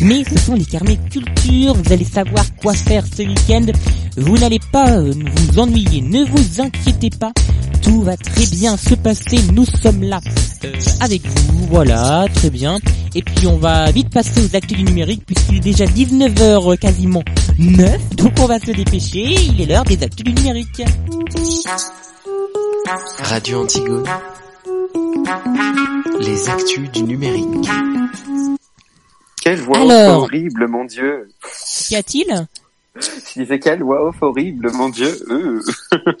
[0.00, 1.74] Mais ce sont les carnets culture.
[1.74, 3.66] Vous allez savoir quoi faire ce week-end.
[4.16, 6.02] Vous n'allez pas vous ennuyer.
[6.02, 7.32] Ne vous inquiétez pas.
[7.86, 9.38] Tout va très bien se passer.
[9.52, 10.20] Nous sommes là
[10.64, 12.78] euh, avec vous, voilà, très bien.
[13.14, 17.22] Et puis on va vite passer aux actus du numérique puisqu'il est déjà 19h quasiment
[17.58, 19.22] 9, donc on va se dépêcher.
[19.22, 20.82] Il est l'heure des actus du numérique.
[23.20, 24.04] Radio Antigone.
[26.20, 27.68] Les actus du numérique.
[29.40, 30.24] Quelle voix Alors.
[30.24, 31.28] off horrible, mon Dieu.
[31.86, 32.48] Qu'y a-t-il?
[32.96, 35.14] Je disais quelle voix off horrible, mon Dieu.
[35.30, 35.60] Euh.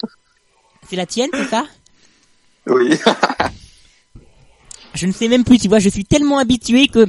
[0.88, 1.66] C'est la tienne, c'est ça
[2.66, 2.96] Oui.
[4.94, 7.06] Je ne sais même plus, tu vois, je suis tellement habitué que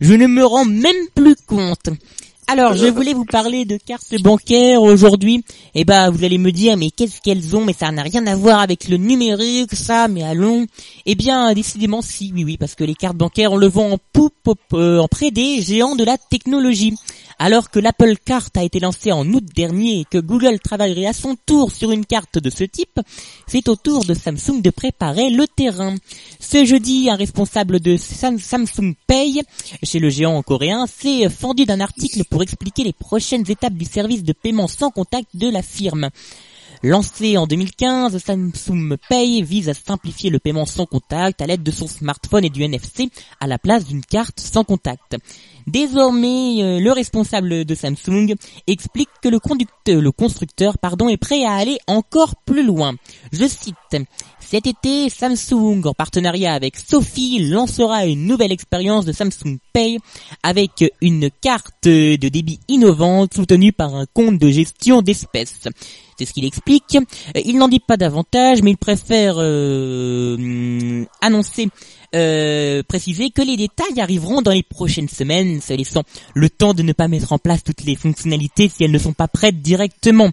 [0.00, 1.88] je ne me rends même plus compte.
[2.52, 5.44] Alors, je voulais vous parler de cartes bancaires aujourd'hui.
[5.76, 7.64] Eh ben, vous allez me dire, mais qu'est-ce qu'elles ont?
[7.64, 10.08] Mais ça n'a rien à voir avec le numérique, ça.
[10.08, 10.66] Mais allons.
[11.06, 13.98] Eh bien, décidément, si, oui, oui, parce que les cartes bancaires, on le vend en
[14.12, 16.94] poupe, euh, en près des géants de la technologie.
[17.42, 21.14] Alors que l'Apple Card a été lancé en août dernier et que Google travaillerait à
[21.14, 23.00] son tour sur une carte de ce type,
[23.46, 25.94] c'est au tour de Samsung de préparer le terrain.
[26.38, 29.40] Ce jeudi, un responsable de Sam- Samsung Pay,
[29.82, 34.22] chez le géant coréen, s'est fendu d'un article pour expliquer les prochaines étapes du service
[34.22, 36.10] de paiement sans contact de la firme.
[36.82, 41.70] Lancé en 2015, Samsung Pay vise à simplifier le paiement sans contact à l'aide de
[41.70, 45.16] son smartphone et du NFC à la place d'une carte sans contact.
[45.70, 48.34] Désormais, euh, le responsable de Samsung
[48.66, 52.94] explique que le, conducteur, le constructeur pardon, est prêt à aller encore plus loin.
[53.32, 53.76] Je cite,
[54.40, 59.98] cet été, Samsung, en partenariat avec Sophie, lancera une nouvelle expérience de Samsung Pay
[60.42, 65.68] avec une carte de débit innovante soutenue par un compte de gestion d'espèces.
[66.20, 66.98] C'est ce qu'il explique.
[67.36, 71.68] Euh, Il n'en dit pas davantage, mais il préfère euh, hum, annoncer,
[72.14, 76.02] euh, préciser que les détails arriveront dans les prochaines semaines, se laissant
[76.34, 79.12] le temps de ne pas mettre en place toutes les fonctionnalités si elles ne sont
[79.12, 80.30] pas prêtes directement.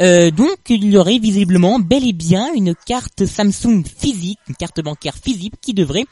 [0.00, 4.80] Euh, donc il y aurait visiblement bel et bien une carte Samsung physique, une carte
[4.80, 6.06] bancaire physique qui devrait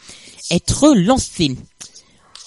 [0.50, 1.56] être lancée.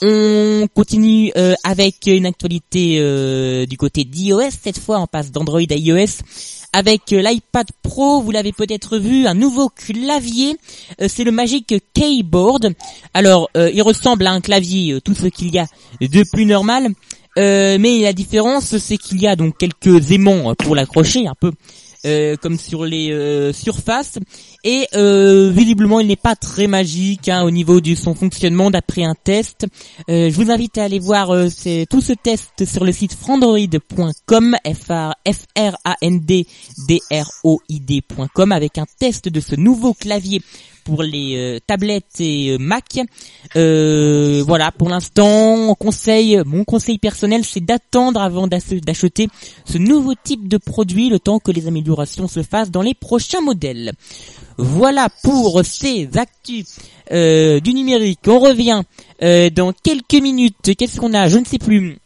[0.02, 4.52] On continue euh, avec une actualité euh, du côté d'iOS.
[4.62, 6.24] Cette fois, on passe d'Android à iOS.
[6.72, 10.56] Avec euh, l'iPad Pro, vous l'avez peut-être vu, un nouveau clavier.
[11.06, 12.74] C'est le Magic Keyboard.
[13.14, 15.66] Alors, il ressemble à un clavier, tout ce qu'il y a
[16.00, 16.90] de plus normal.
[17.38, 21.52] Mais la différence, c'est qu'il y a donc quelques aimants pour l'accrocher, un peu
[22.06, 24.20] euh, comme sur les euh, surfaces.
[24.64, 29.04] Et euh, visiblement, il n'est pas très magique hein, au niveau de son fonctionnement d'après
[29.04, 29.66] un test.
[30.08, 35.76] Je vous invite à aller voir tout ce test sur le site frandroid.com, f r
[35.84, 36.46] a n d
[36.88, 40.42] d r o i d.com avec un test de ce nouveau clavier
[40.90, 43.00] pour les euh, tablettes et euh, Mac.
[43.56, 49.28] Euh, voilà, pour l'instant, on conseille, mon conseil personnel, c'est d'attendre avant d'ach- d'acheter
[49.66, 53.42] ce nouveau type de produit, le temps que les améliorations se fassent dans les prochains
[53.42, 53.94] modèles.
[54.58, 56.66] Voilà pour ces actus
[57.12, 58.20] du numérique.
[58.28, 58.82] On revient
[59.22, 60.76] dans quelques minutes.
[60.78, 61.28] Qu'est-ce qu'on a?
[61.28, 61.98] Je ne sais plus.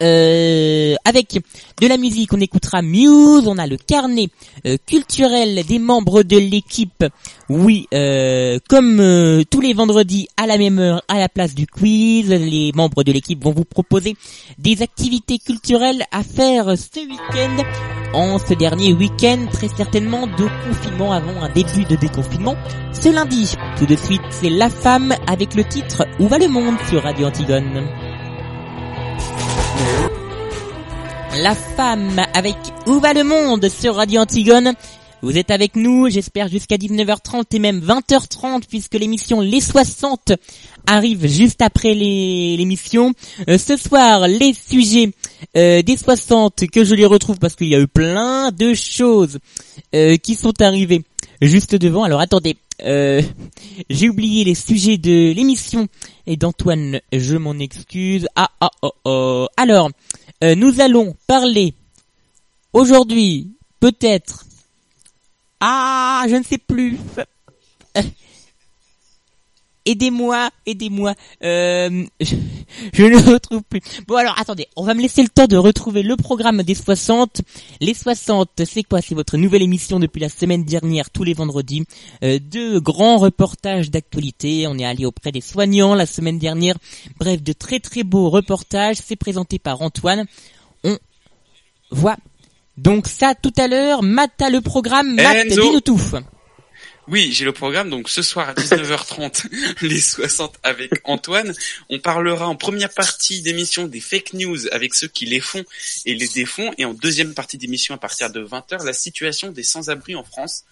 [0.00, 1.40] Euh, avec
[1.80, 4.28] de la musique, on écoutera Muse, on a le carnet
[4.66, 7.04] euh, culturel des membres de l'équipe.
[7.48, 11.66] Oui, euh, comme euh, tous les vendredis à la même heure, à la place du
[11.66, 14.16] quiz, les membres de l'équipe vont vous proposer
[14.58, 17.64] des activités culturelles à faire ce week-end.
[18.14, 22.56] En ce dernier week-end, très certainement de confinement avant un début de déconfinement.
[22.92, 26.76] Ce lundi, tout de suite, c'est La Femme avec le titre Où va le monde
[26.88, 27.86] sur Radio Antigone.
[31.42, 34.74] La femme avec Où va le monde sur Radio Antigone.
[35.22, 40.32] Vous êtes avec nous, j'espère jusqu'à 19h30 et même 20h30 puisque l'émission Les 60
[40.86, 43.12] arrive juste après l'émission.
[43.48, 45.10] Euh, ce soir, les sujets
[45.56, 49.38] euh, des 60 que je les retrouve parce qu'il y a eu plein de choses
[49.94, 51.02] euh, qui sont arrivées
[51.42, 52.04] juste devant.
[52.04, 53.22] Alors attendez, euh,
[53.90, 55.88] j'ai oublié les sujets de l'émission
[56.26, 58.26] et d'Antoine, je m'en excuse.
[58.36, 59.48] Ah ah oh oh.
[59.56, 59.90] Alors,
[60.44, 61.74] euh, nous allons parler
[62.72, 64.44] aujourd'hui, peut-être.
[65.60, 66.98] Ah, je ne sais plus.
[69.88, 71.14] Aidez-moi, aidez-moi.
[71.42, 72.36] Euh, je,
[72.92, 73.80] je ne retrouve plus.
[74.06, 77.40] Bon alors, attendez, on va me laisser le temps de retrouver le programme des 60.
[77.80, 79.00] Les 60, c'est quoi?
[79.00, 81.86] C'est votre nouvelle émission depuis la semaine dernière, tous les vendredis.
[82.22, 84.66] Euh, deux grands reportages d'actualité.
[84.68, 86.76] On est allé auprès des soignants la semaine dernière.
[87.18, 88.96] Bref, de très très beaux reportages.
[89.02, 90.26] C'est présenté par Antoine.
[90.84, 90.98] On
[91.90, 92.18] voit
[92.76, 94.02] donc ça tout à l'heure.
[94.02, 95.14] Matt a le programme.
[95.14, 95.98] Matt, dis-nous tout.
[97.10, 97.88] Oui, j'ai le programme.
[97.90, 99.46] Donc ce soir à 19h30,
[99.82, 101.54] les 60 avec Antoine.
[101.88, 105.64] On parlera en première partie d'émission des fake news avec ceux qui les font
[106.04, 106.70] et les défont.
[106.76, 110.64] Et en deuxième partie d'émission à partir de 20h, la situation des sans-abri en France.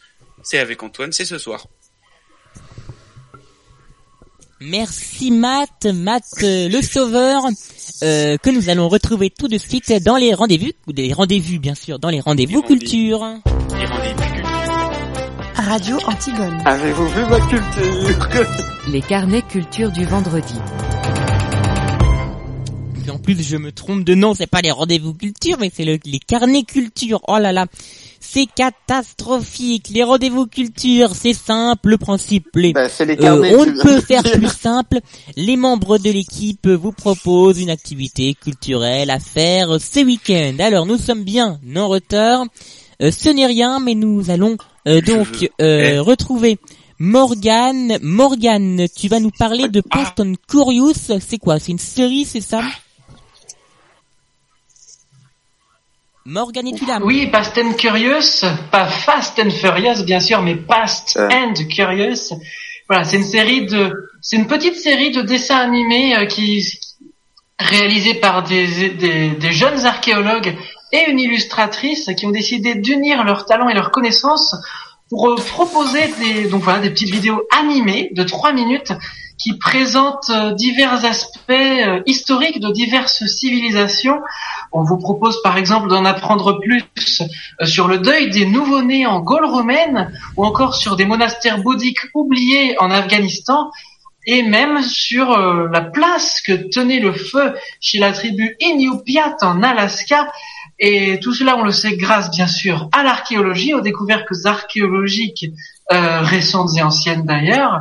[0.43, 1.67] c'est avec Antoine, c'est ce soir.
[4.61, 7.45] Merci Matt, Matt euh, le sauveur,
[8.03, 11.75] euh, que nous allons retrouver tout de suite dans les rendez-vous, ou des rendez-vous bien
[11.75, 13.21] sûr, dans les rendez-vous culture.
[13.79, 14.36] Les rendez-vous
[15.67, 16.59] Radio Antigone.
[16.65, 18.47] Avez-vous vu ma culture?
[18.89, 20.55] Les carnets culture du vendredi.
[23.07, 25.85] Et en plus je me trompe de nom, c'est pas les rendez-vous culture, mais c'est
[25.85, 27.21] le- les carnets culture.
[27.29, 27.67] Oh là là,
[28.21, 29.89] c'est catastrophique.
[29.93, 32.49] Les rendez-vous culture, c'est simple, le principe.
[32.55, 34.99] Les, Bah, c'est les Euh, on ne peut faire plus simple.
[35.37, 40.57] Les membres de l'équipe vous proposent une activité culturelle à faire ce week-end.
[40.61, 42.45] Alors nous sommes bien en retard.
[43.03, 44.57] Euh, ce n'est rien, mais nous allons
[44.87, 45.99] euh, donc euh, Eh.
[45.99, 46.59] retrouver
[46.99, 47.99] Morgane.
[48.03, 50.95] Morgane, tu vas nous parler de Fast and Curious.
[51.21, 51.59] C'est quoi?
[51.59, 52.63] C'est une série, c'est ça?
[56.25, 58.41] Morgane, es-tu là Oui, Fast and Curious,
[58.73, 61.29] pas Fast and Furious bien sûr, mais Fast Euh.
[61.31, 62.35] and Curious.
[62.89, 66.67] Voilà, c'est une série de, c'est une petite série de dessins animés euh, qui
[67.59, 70.57] réalisée par des, des, des jeunes archéologues
[70.93, 74.55] et une illustratrice qui ont décidé d'unir leurs talents et leurs connaissances
[75.09, 78.93] pour euh, proposer des, donc voilà, des petites vidéos animées de trois minutes
[79.39, 84.21] qui présentent euh, divers aspects euh, historiques de diverses civilisations.
[84.73, 87.23] On vous propose par exemple d'en apprendre plus
[87.65, 92.77] sur le deuil des nouveau-nés en Gaule romaine ou encore sur des monastères bouddhiques oubliés
[92.81, 93.71] en Afghanistan
[94.27, 100.27] et même sur la place que tenait le feu chez la tribu Inupiat en Alaska.
[100.79, 105.47] Et tout cela, on le sait grâce bien sûr à l'archéologie, aux découvertes archéologiques
[105.93, 107.81] euh, récentes et anciennes d'ailleurs.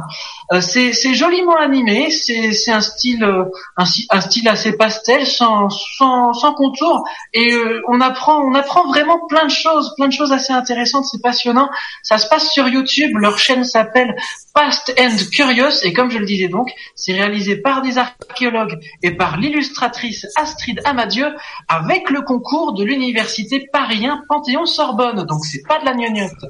[0.53, 3.45] Euh, c'est joliment animé, c'est un style euh,
[3.77, 7.03] un, style assez pastel, sans sans, sans contour,
[7.33, 11.05] et euh, on apprend on apprend vraiment plein de choses, plein de choses assez intéressantes,
[11.05, 11.69] c'est passionnant.
[12.03, 14.15] Ça se passe sur YouTube, leur chaîne s'appelle
[14.53, 19.11] Past and Curious, et comme je le disais donc, c'est réalisé par des archéologues et
[19.11, 21.33] par l'illustratrice Astrid Amadieu
[21.67, 25.25] avec le concours de l'université Paris Panthéon-Sorbonne.
[25.25, 26.45] Donc c'est pas de la gnognotte.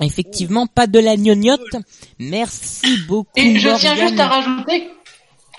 [0.00, 1.76] Effectivement, pas de la gnognotte.
[2.18, 3.30] Merci beaucoup.
[3.36, 4.08] Et je tiens Morgane.
[4.08, 4.88] juste à rajouter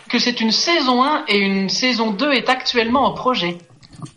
[0.10, 3.58] que c'est une saison 1 et une saison 2 est actuellement en projet.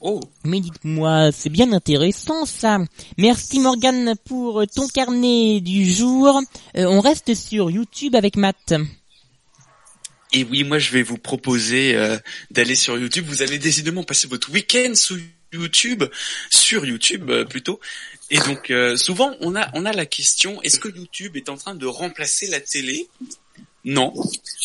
[0.01, 2.79] Oh, Mais dites-moi, c'est bien intéressant ça.
[3.17, 6.41] Merci Morgane pour ton carnet du jour.
[6.77, 8.75] Euh, on reste sur YouTube avec Matt.
[10.33, 12.19] Et oui, moi je vais vous proposer euh,
[12.51, 13.25] d'aller sur YouTube.
[13.27, 15.19] Vous allez décidément passer votre week-end sous
[15.53, 16.05] YouTube,
[16.51, 17.81] sur YouTube euh, plutôt.
[18.31, 21.57] Et donc euh, souvent on a on a la question est-ce que YouTube est en
[21.57, 23.09] train de remplacer la télé?
[23.85, 24.13] Non,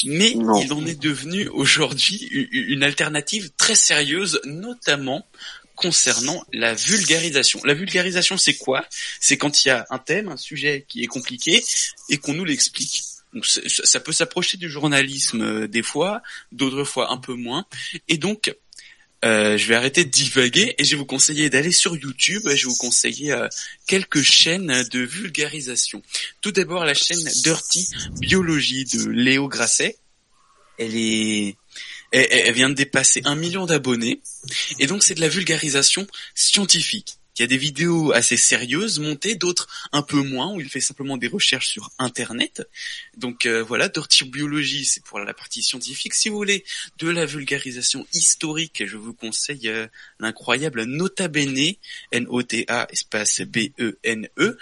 [0.05, 0.59] mais Non.
[0.61, 5.25] il en est devenu aujourd'hui une alternative très sérieuse, notamment
[5.75, 7.61] concernant la vulgarisation.
[7.63, 8.85] La vulgarisation, c'est quoi?
[9.19, 11.63] C'est quand il y a un thème, un sujet qui est compliqué
[12.09, 13.03] et qu'on nous l'explique.
[13.33, 17.65] Donc, ça peut s'approcher du journalisme euh, des fois, d'autres fois un peu moins.
[18.07, 18.53] Et donc,
[19.23, 22.41] euh, je vais arrêter de divaguer et je vais vous conseiller d'aller sur YouTube.
[22.45, 23.47] Je vais vous conseiller euh,
[23.87, 26.01] quelques chaînes de vulgarisation.
[26.41, 27.87] Tout d'abord, la chaîne Dirty
[28.19, 29.97] Biologie de Léo Grasset.
[30.77, 31.55] Elle est,
[32.11, 34.21] elle, elle vient de dépasser un million d'abonnés.
[34.79, 36.05] Et donc, c'est de la vulgarisation
[36.35, 37.17] scientifique.
[37.37, 40.79] Il y a des vidéos assez sérieuses montées, d'autres un peu moins, où il fait
[40.79, 42.67] simplement des recherches sur Internet.
[43.17, 46.13] Donc euh, voilà, Dirty Biologie, c'est pour la partie scientifique.
[46.13, 46.63] Si vous voulez
[46.99, 49.87] de la vulgarisation historique, je vous conseille euh,
[50.19, 51.73] l'incroyable Nota Bene,
[52.11, 54.57] N-O-T-A, espace B-E-N-E.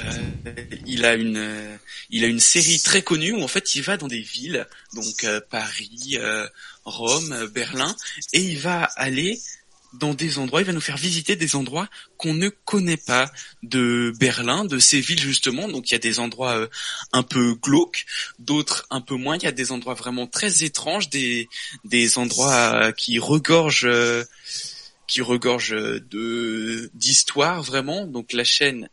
[0.85, 1.77] il a une euh,
[2.09, 5.23] il a une série très connue où en fait il va dans des villes donc
[5.23, 6.47] euh, Paris, euh,
[6.83, 7.95] Rome, Berlin
[8.33, 9.39] et il va aller
[9.93, 13.29] dans des endroits, il va nous faire visiter des endroits qu'on ne connaît pas
[13.61, 15.67] de Berlin, de ces villes justement.
[15.67, 16.65] Donc il y a des endroits
[17.11, 18.05] un peu glauques,
[18.39, 19.35] d'autres un peu moins.
[19.35, 21.49] Il y a des endroits vraiment très étranges, des
[21.83, 23.89] des endroits qui regorgent
[25.07, 28.07] qui regorgent de d'histoire vraiment.
[28.07, 28.87] Donc la chaîne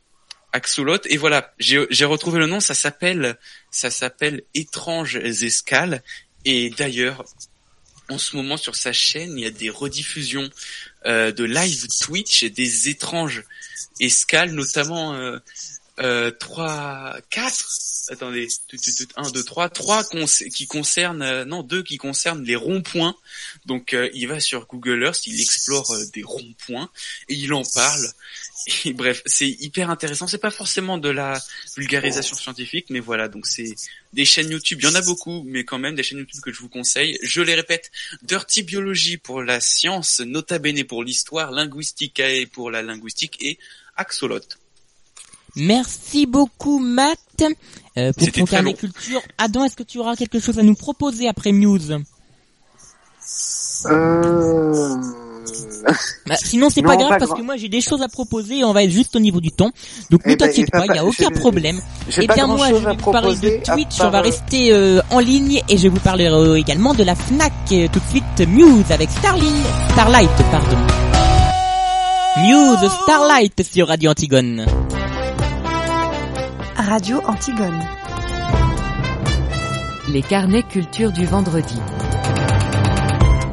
[0.52, 3.36] Axolot et voilà j'ai retrouvé le nom ça s'appelle
[3.70, 6.02] ça s'appelle étranges escales.
[6.44, 7.24] Et d'ailleurs
[8.08, 10.48] en ce moment sur sa chaîne il y a des rediffusions
[11.06, 13.44] euh, de live Twitch des étranges
[14.00, 15.38] escales notamment euh,
[16.00, 18.48] euh, 3 4 attendez
[19.16, 20.04] 1 2 3 3
[20.54, 23.14] qui concernent euh, non deux qui concernent les ronds-points
[23.66, 26.90] donc euh, il va sur Google Earth il explore euh, des ronds-points
[27.28, 28.06] et il en parle
[28.94, 30.26] bref, c'est hyper intéressant.
[30.26, 31.40] C'est pas forcément de la
[31.76, 33.28] vulgarisation scientifique, mais voilà.
[33.28, 33.74] Donc c'est
[34.12, 34.78] des chaînes YouTube.
[34.82, 37.18] Il y en a beaucoup, mais quand même des chaînes YouTube que je vous conseille.
[37.22, 37.90] Je les répète
[38.22, 43.58] Dirty Biology pour la science, Nota Bene pour l'histoire, Linguisticae pour la linguistique et
[43.96, 44.40] Axolot.
[45.56, 47.42] Merci beaucoup, Matt,
[47.98, 49.20] euh, pour ton carnet culture.
[49.36, 51.92] Adam, est-ce que tu auras quelque chose à nous proposer après News
[53.86, 54.96] euh...
[56.26, 58.72] Bah, sinon c'est pas grave parce que moi j'ai des choses à proposer et on
[58.72, 59.70] va être juste au niveau du temps.
[60.10, 61.80] Donc ne ben, t'inquiète pas, il y a aucun problème.
[62.08, 65.20] Et eh bien moi je vais vous parler de Twitch, on va rester euh, en
[65.20, 68.48] ligne et je vais vous parler euh, également de la Fnac euh, tout de suite
[68.48, 70.76] Muse avec Starling, Starlight pardon.
[72.42, 74.66] Muse Starlight sur Radio Antigone.
[76.78, 77.80] Radio Antigone.
[80.12, 81.74] Les carnets culture du vendredi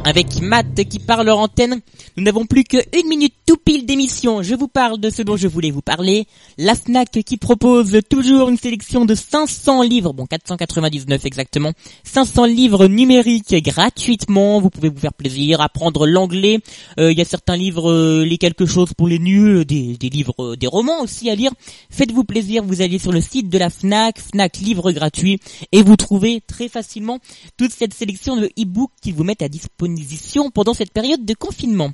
[0.06, 1.82] avec Matt qui parle en antenne.
[2.16, 4.42] Nous n'avons plus qu'une minute tout pile d'émission.
[4.42, 6.26] Je vous parle de ce dont je voulais vous parler.
[6.58, 11.72] La FNAC qui propose toujours une sélection de 500 livres, bon 499 exactement,
[12.04, 14.60] 500 livres numériques gratuitement.
[14.60, 16.60] Vous pouvez vous faire plaisir, apprendre l'anglais.
[17.00, 20.10] Euh, il y a certains livres, euh, les quelque chose pour les nuls, des, des
[20.10, 21.52] livres, euh, des romans aussi à lire.
[21.90, 25.40] Faites-vous plaisir, vous allez sur le site de la FNAC, FNAC livres gratuits,
[25.72, 27.20] et vous trouvez très facilement
[27.58, 31.92] toute cette sélection de e-books qui vous mettent à disposition pendant cette période de confinement.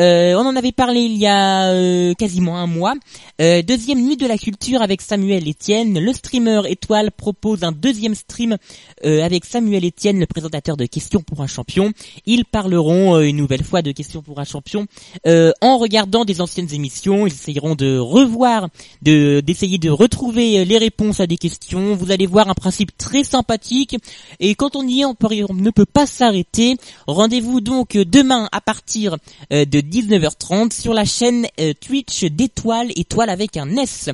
[0.00, 2.94] Euh, on en avait parlé il y a euh, quasiment un mois.
[3.40, 5.96] Euh, deuxième nuit de la culture avec Samuel Etienne.
[5.96, 8.56] Le streamer Étoile propose un deuxième stream
[9.04, 11.92] avec Samuel Etienne, le présentateur de Questions pour un champion.
[12.26, 14.86] Ils parleront une nouvelle fois de Questions pour un champion
[15.24, 17.26] en regardant des anciennes émissions.
[17.26, 18.68] Ils essayeront de revoir,
[19.02, 21.94] de d'essayer de retrouver les réponses à des questions.
[21.94, 23.96] Vous allez voir un principe très sympathique.
[24.40, 25.16] Et quand on y est, on,
[25.48, 26.76] on ne peut pas s'arrêter.
[27.06, 29.16] Rendez-vous donc demain à partir
[29.50, 34.10] de 19h30 sur la chaîne euh, Twitch d'Étoile, Étoile avec un S.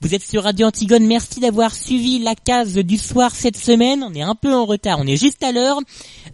[0.00, 4.02] Vous êtes sur Radio Antigone, merci d'avoir suivi la case du soir cette semaine.
[4.02, 5.78] On est un peu en retard, on est juste à l'heure.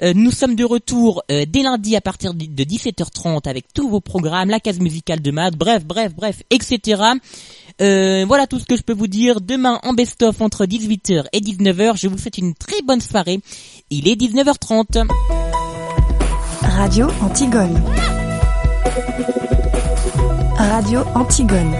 [0.02, 4.00] Euh, nous sommes de retour euh, dès lundi à partir de 17h30 avec tous vos
[4.00, 7.02] programmes, la case musicale de maths, bref, bref, bref, etc.
[7.78, 9.40] voilà tout ce que je peux vous dire.
[9.40, 13.40] Demain en best-of entre 18h et 19h, je vous souhaite une très bonne soirée.
[13.90, 15.06] Il est 19h30.
[16.62, 17.80] Radio Antigone.
[20.70, 21.74] Radio Antigone.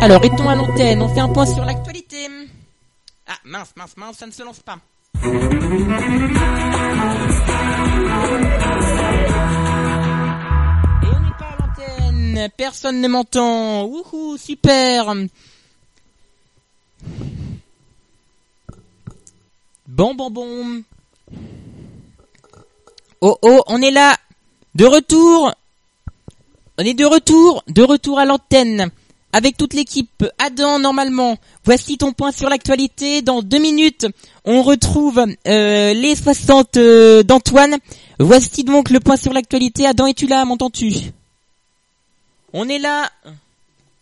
[0.00, 2.28] Alors, est-on à l'antenne On fait un point sur l'actualité.
[3.26, 4.78] Ah, mince, mince, mince, ça ne se lance pas.
[5.22, 5.38] Et on
[11.20, 12.48] n'est pas à l'antenne.
[12.56, 13.84] Personne ne m'entend.
[13.84, 15.12] Wouhou, super.
[19.86, 20.82] Bon, bon, bon.
[23.20, 24.16] Oh, oh, on est là.
[24.74, 25.52] De retour
[26.78, 28.90] On est de retour De retour à l'antenne
[29.36, 30.24] avec toute l'équipe.
[30.38, 33.20] Adam, normalement, voici ton point sur l'actualité.
[33.20, 34.06] Dans deux minutes,
[34.46, 37.76] on retrouve euh, les 60 euh, d'Antoine.
[38.18, 39.86] Voici donc le point sur l'actualité.
[39.86, 40.42] Adam, es-tu là?
[40.46, 40.90] M'entends-tu?
[42.54, 43.10] On est là.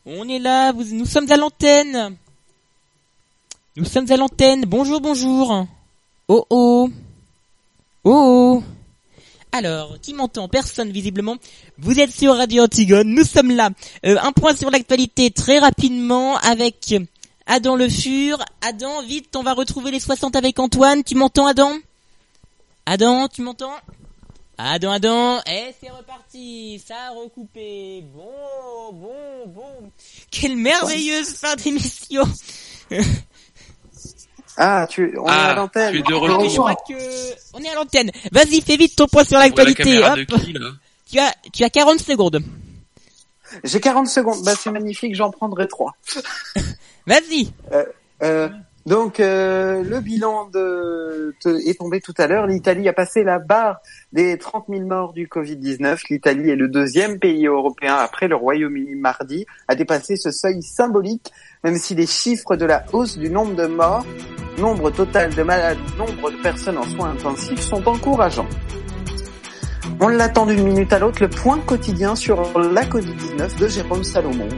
[0.07, 0.73] On est là.
[0.73, 2.17] nous sommes à l'antenne.
[3.77, 4.65] Nous sommes à l'antenne.
[4.67, 5.67] Bonjour, bonjour.
[6.29, 6.91] Oh oh.
[8.05, 8.63] Oh oh.
[9.57, 11.37] Alors, qui m'entend Personne visiblement.
[11.79, 13.71] Vous êtes sur Radio Antigone, nous sommes là.
[14.05, 16.93] Euh, un point sur l'actualité très rapidement avec
[17.47, 18.45] Adam Le Fur.
[18.63, 21.05] Adam, vite, on va retrouver les 60 avec Antoine.
[21.05, 21.73] Tu m'entends Adam?
[22.85, 23.77] Adam, tu m'entends?
[24.59, 28.03] Adam, Adam, eh, c'est reparti, ça a recoupé.
[28.13, 29.91] Bon, bon, bon.
[30.33, 32.25] Quelle merveilleuse fin d'émission
[34.57, 35.93] Ah, tu, on est à ah, l'antenne.
[35.93, 36.49] Tu es de retour.
[36.49, 36.95] Je crois que
[37.55, 38.11] on est à l'antenne.
[38.31, 40.01] Vas-y, fais vite ton point sur l'actualité.
[41.11, 42.43] tu as, tu as 40 secondes.
[43.63, 44.45] J'ai 40 secondes.
[44.45, 45.93] Bah, c'est magnifique, j'en prendrai trois.
[47.07, 47.53] Vas-y.
[47.73, 47.85] Euh,
[48.23, 48.49] euh,
[48.87, 50.51] donc, euh, le bilan
[51.47, 52.47] est tombé tout à l'heure.
[52.47, 53.81] L'Italie a passé la barre
[54.13, 56.03] des 30 000 morts du Covid-19.
[56.11, 61.33] L'Italie est le deuxième pays européen après le Royaume-Uni mardi à dépasser ce seuil symbolique,
[61.63, 64.05] même si les chiffres de la hausse du nombre de morts,
[64.59, 68.49] nombre total de malades, nombre de personnes en soins intensifs sont encourageants.
[70.01, 74.49] On l'attend d'une minute à l'autre, le point quotidien sur la Covid-19 de Jérôme Salomon.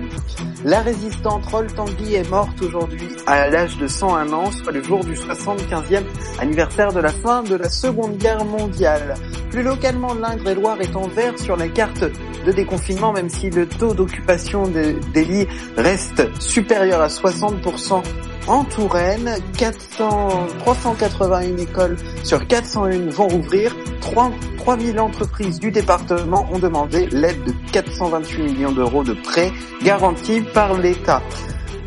[0.69, 5.05] La résistante Roll Tanguy est morte aujourd'hui à l'âge de 101 ans, soit le jour
[5.05, 6.03] du 75e
[6.41, 9.15] anniversaire de la fin de la Seconde Guerre mondiale.
[9.51, 12.03] Plus localement, l'Indre-et-Loire est en vert sur la carte
[12.45, 15.47] de déconfinement, même si le taux d'occupation de- des lits
[15.77, 18.03] reste supérieur à 60%
[18.49, 19.37] en Touraine.
[19.57, 23.77] 400, 381 écoles sur 401 vont rouvrir.
[24.01, 24.33] 3,
[24.67, 29.53] 3000 entreprises du département ont demandé l'aide de 428 millions d'euros de prêts
[29.85, 31.23] garantis par l'État.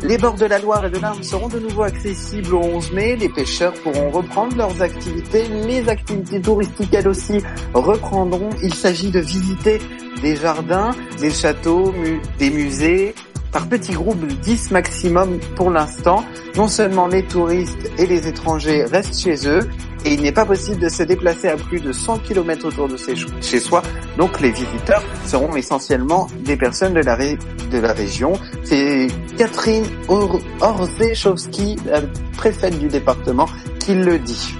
[0.02, 3.16] Les bords de la Loire et de l'Arme seront de nouveau accessibles au 11 mai.
[3.16, 5.46] Les pêcheurs pourront reprendre leurs activités.
[5.66, 7.42] Les activités touristiques, elles aussi,
[7.74, 8.48] reprendront.
[8.62, 9.78] Il s'agit de visiter
[10.22, 11.92] des jardins, des châteaux,
[12.38, 13.14] des musées,
[13.52, 16.24] par petits groupes de 10 maximum pour l'instant.
[16.56, 19.68] Non seulement les touristes et les étrangers restent chez eux,
[20.04, 22.96] et il n'est pas possible de se déplacer à plus de 100 km autour de
[23.40, 23.82] chez soi.
[24.16, 27.38] Donc les visiteurs seront essentiellement des personnes de la, ré-
[27.70, 28.32] de la région.
[28.64, 32.02] C'est Catherine Or- Orzechowski, la
[32.36, 33.46] préfète du département,
[33.78, 34.54] qui le dit.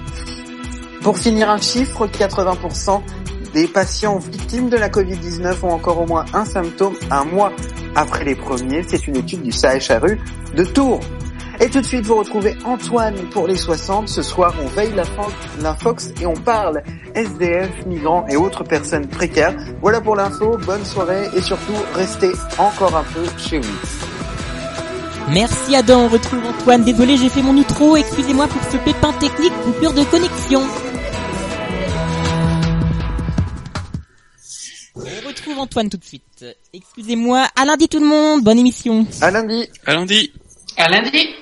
[1.01, 3.01] Pour finir un chiffre, 80%
[3.53, 7.51] des patients victimes de la Covid-19 ont encore au moins un symptôme un mois
[7.95, 8.83] après les premiers.
[8.87, 10.19] C'est une étude du CHRU
[10.55, 10.99] de Tours.
[11.63, 14.09] Et tout de suite, vous retrouvez Antoine pour les 60.
[14.09, 15.31] Ce soir, on veille la fo-
[15.61, 16.81] l'infox et on parle
[17.13, 19.55] SDF, migrants et autres personnes précaires.
[19.79, 20.57] Voilà pour l'info.
[20.65, 23.77] Bonne soirée et surtout, restez encore un peu chez vous.
[25.29, 26.83] Merci Adam, on retrouve Antoine.
[26.83, 30.63] Désolé, j'ai fait mon outro, excusez-moi pour ce pépin technique, coupure de connexion.
[34.95, 36.43] On retrouve Antoine tout de suite.
[36.73, 39.05] Excusez-moi, à lundi tout le monde, bonne émission.
[39.21, 39.69] À lundi.
[39.85, 40.33] À lundi.
[40.77, 41.35] À lundi.